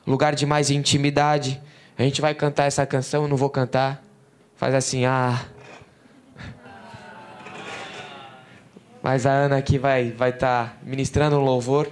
lugar 0.05 0.35
de 0.35 0.45
mais 0.45 0.69
intimidade. 0.69 1.61
A 1.97 2.03
gente 2.03 2.21
vai 2.21 2.33
cantar 2.33 2.65
essa 2.65 2.85
canção, 2.85 3.23
eu 3.23 3.27
não 3.27 3.37
vou 3.37 3.49
cantar. 3.49 4.03
Faz 4.55 4.73
assim, 4.73 5.05
ah. 5.05 5.45
Mas 9.01 9.25
a 9.25 9.31
Ana 9.31 9.57
aqui 9.57 9.77
vai 9.77 10.11
vai 10.11 10.29
estar 10.29 10.65
tá 10.65 10.77
ministrando 10.83 11.37
um 11.37 11.43
louvor 11.43 11.89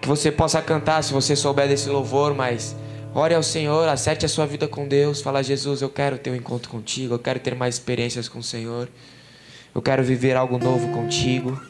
que 0.00 0.06
você 0.06 0.30
possa 0.30 0.62
cantar 0.62 1.02
se 1.02 1.12
você 1.12 1.34
souber 1.34 1.68
desse 1.68 1.88
louvor, 1.88 2.34
mas 2.34 2.76
Ore 3.14 3.34
ao 3.34 3.42
Senhor, 3.42 3.88
acerte 3.88 4.26
a 4.26 4.28
sua 4.28 4.46
vida 4.46 4.68
com 4.68 4.86
Deus. 4.86 5.20
Fala, 5.20 5.42
Jesus, 5.42 5.82
eu 5.82 5.88
quero 5.88 6.18
ter 6.18 6.30
um 6.30 6.36
encontro 6.36 6.70
contigo. 6.70 7.14
Eu 7.14 7.18
quero 7.18 7.40
ter 7.40 7.54
mais 7.54 7.74
experiências 7.74 8.28
com 8.28 8.38
o 8.38 8.42
Senhor. 8.42 8.88
Eu 9.74 9.82
quero 9.82 10.04
viver 10.04 10.36
algo 10.36 10.58
novo 10.58 10.92
contigo. 10.92 11.60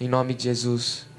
Em 0.00 0.06
nome 0.06 0.34
de 0.34 0.44
Jesus. 0.44 1.09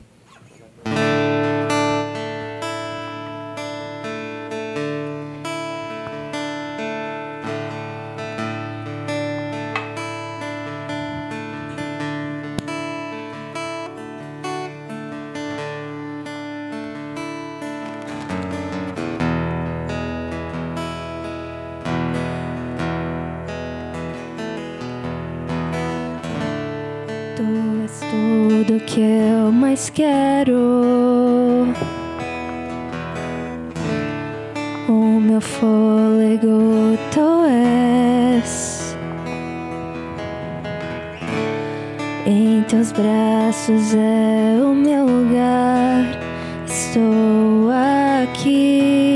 Tu 27.36 27.44
és 27.84 28.00
tudo 28.12 28.80
que 28.86 29.00
eu 29.00 29.52
mais 29.52 29.90
quero. 29.90 31.68
O 34.90 35.20
meu 35.20 35.40
fôlego 35.40 36.98
tu 37.14 37.46
és. 37.46 38.96
Em 42.26 42.64
teus 42.64 42.92
braços 42.92 43.96
é 43.96 44.62
o 44.62 44.74
meu 44.74 45.06
lugar. 45.06 46.06
Estou 46.68 47.70
aqui, 48.24 49.11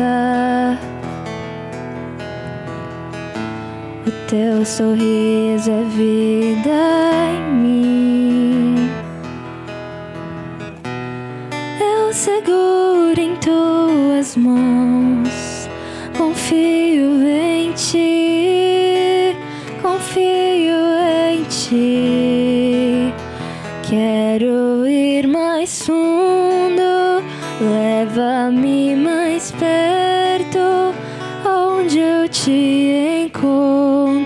presença. 0.00 0.78
O 4.06 4.10
teu 4.28 4.64
sorriso 4.64 5.70
é 5.70 5.84
vida 5.84 7.09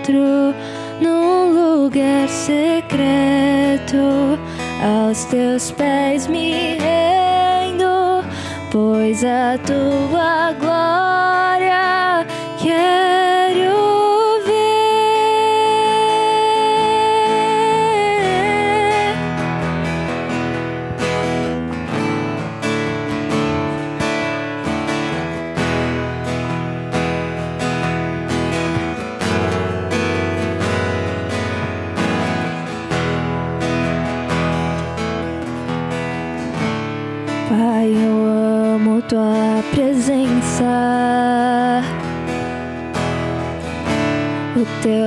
encontro, 0.04 0.54
num 1.00 1.82
lugar 1.82 2.28
secreto. 2.28 3.98
Aos 4.82 5.24
teus 5.24 5.70
pés 5.70 6.26
me 6.26 6.76
rendo, 6.78 8.24
pois 8.70 9.24
a 9.24 9.58
tua 9.64 10.52
glória 10.60 12.26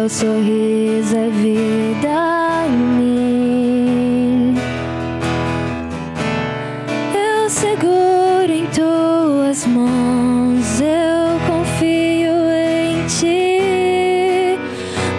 sorriso 0.10 1.18
é 1.18 1.30
vida 1.30 2.08
em 2.66 2.72
mim. 2.98 4.56
Eu 7.14 7.50
seguro 7.50 8.50
em 8.50 8.66
tuas 8.68 9.66
mãos, 9.68 10.80
eu 10.80 11.40
confio 11.46 12.34
em 12.50 13.06
ti, 13.08 14.58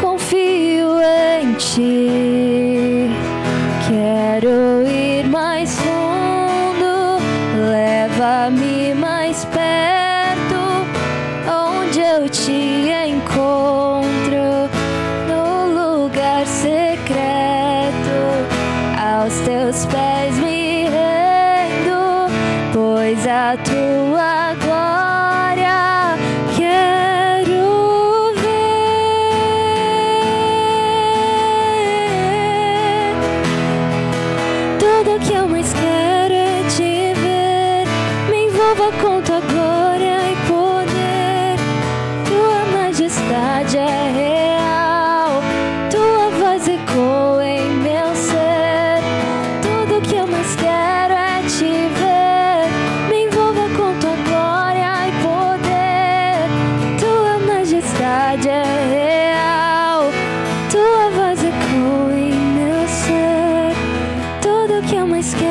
confio 0.01 1.01
em 1.43 1.53
ti. 1.55 2.08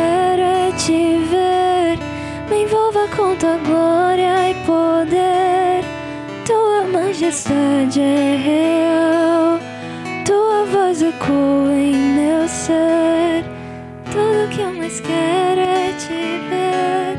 Quero 0.08 0.42
é 0.42 0.72
te 0.72 1.18
ver. 1.32 1.98
Me 2.50 2.64
envolva 2.64 3.08
com 3.16 3.36
tua 3.36 3.58
glória 3.58 4.52
e 4.52 4.54
poder. 4.66 5.84
Tua 6.46 6.88
majestade 6.88 8.00
é 8.00 8.38
real. 8.50 9.60
Tua 10.26 10.66
voz 10.66 11.02
ecoa 11.02 11.74
em 11.74 11.96
meu 12.16 12.48
ser. 12.48 13.44
Tudo 14.12 14.50
que 14.50 14.62
eu 14.62 14.74
mais 14.74 15.00
quero 15.02 15.62
é 15.62 15.92
te 16.04 16.22
ver. 16.50 17.18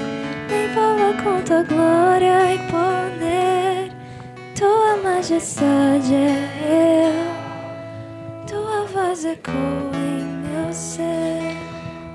Me 0.48 0.59
envolva 0.66 1.22
com 1.22 1.42
tua 1.42 1.62
glória 1.64 2.55
e 2.55 2.59
poder. 2.72 3.92
Tua 4.57 4.96
majestade 5.03 6.14
é 6.14 6.48
real. 6.64 7.29
Tua 8.46 8.87
voz 8.87 9.24
ecoa 9.24 9.92
em. 9.94 10.27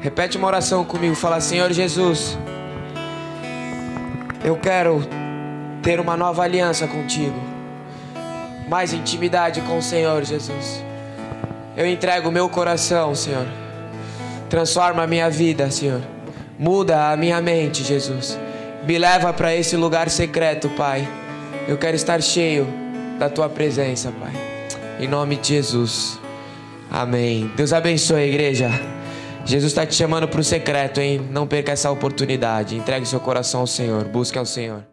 Repete 0.03 0.37
uma 0.37 0.47
oração 0.47 0.83
comigo. 0.83 1.15
Fala, 1.15 1.39
Senhor 1.39 1.71
Jesus, 1.71 2.37
eu 4.43 4.57
quero 4.57 5.01
ter 5.81 5.97
uma 5.97 6.17
nova 6.17 6.43
aliança 6.43 6.85
contigo. 6.85 7.39
Mais 8.67 8.91
intimidade 8.91 9.61
com 9.61 9.77
o 9.77 9.81
Senhor, 9.81 10.21
Jesus. 10.25 10.83
Eu 11.77 11.87
entrego 11.87 12.27
o 12.27 12.31
meu 12.31 12.49
coração, 12.49 13.15
Senhor. 13.15 13.47
Transforma 14.49 15.03
a 15.03 15.07
minha 15.07 15.29
vida, 15.29 15.71
Senhor. 15.71 16.01
Muda 16.59 17.11
a 17.11 17.15
minha 17.15 17.41
mente, 17.41 17.81
Jesus. 17.81 18.37
Me 18.85 18.97
leva 18.97 19.31
para 19.31 19.55
esse 19.55 19.77
lugar 19.77 20.09
secreto, 20.09 20.69
Pai. 20.71 21.07
Eu 21.65 21.77
quero 21.77 21.95
estar 21.95 22.21
cheio 22.21 22.67
da 23.17 23.29
tua 23.29 23.47
presença, 23.47 24.11
Pai. 24.19 24.33
Em 24.99 25.07
nome 25.07 25.37
de 25.37 25.47
Jesus. 25.47 26.19
Amém. 26.91 27.49
Deus 27.55 27.71
abençoe 27.71 28.23
a 28.23 28.27
igreja. 28.27 28.92
Jesus 29.45 29.71
está 29.71 29.85
te 29.85 29.93
chamando 29.93 30.27
para 30.27 30.39
o 30.39 30.43
secreto, 30.43 31.01
hein? 31.01 31.27
Não 31.29 31.45
perca 31.45 31.71
essa 31.71 31.91
oportunidade. 31.91 32.77
Entregue 32.77 33.05
seu 33.05 33.19
coração 33.19 33.61
ao 33.61 33.67
Senhor. 33.67 34.05
Busque 34.05 34.37
ao 34.37 34.45
Senhor. 34.45 34.83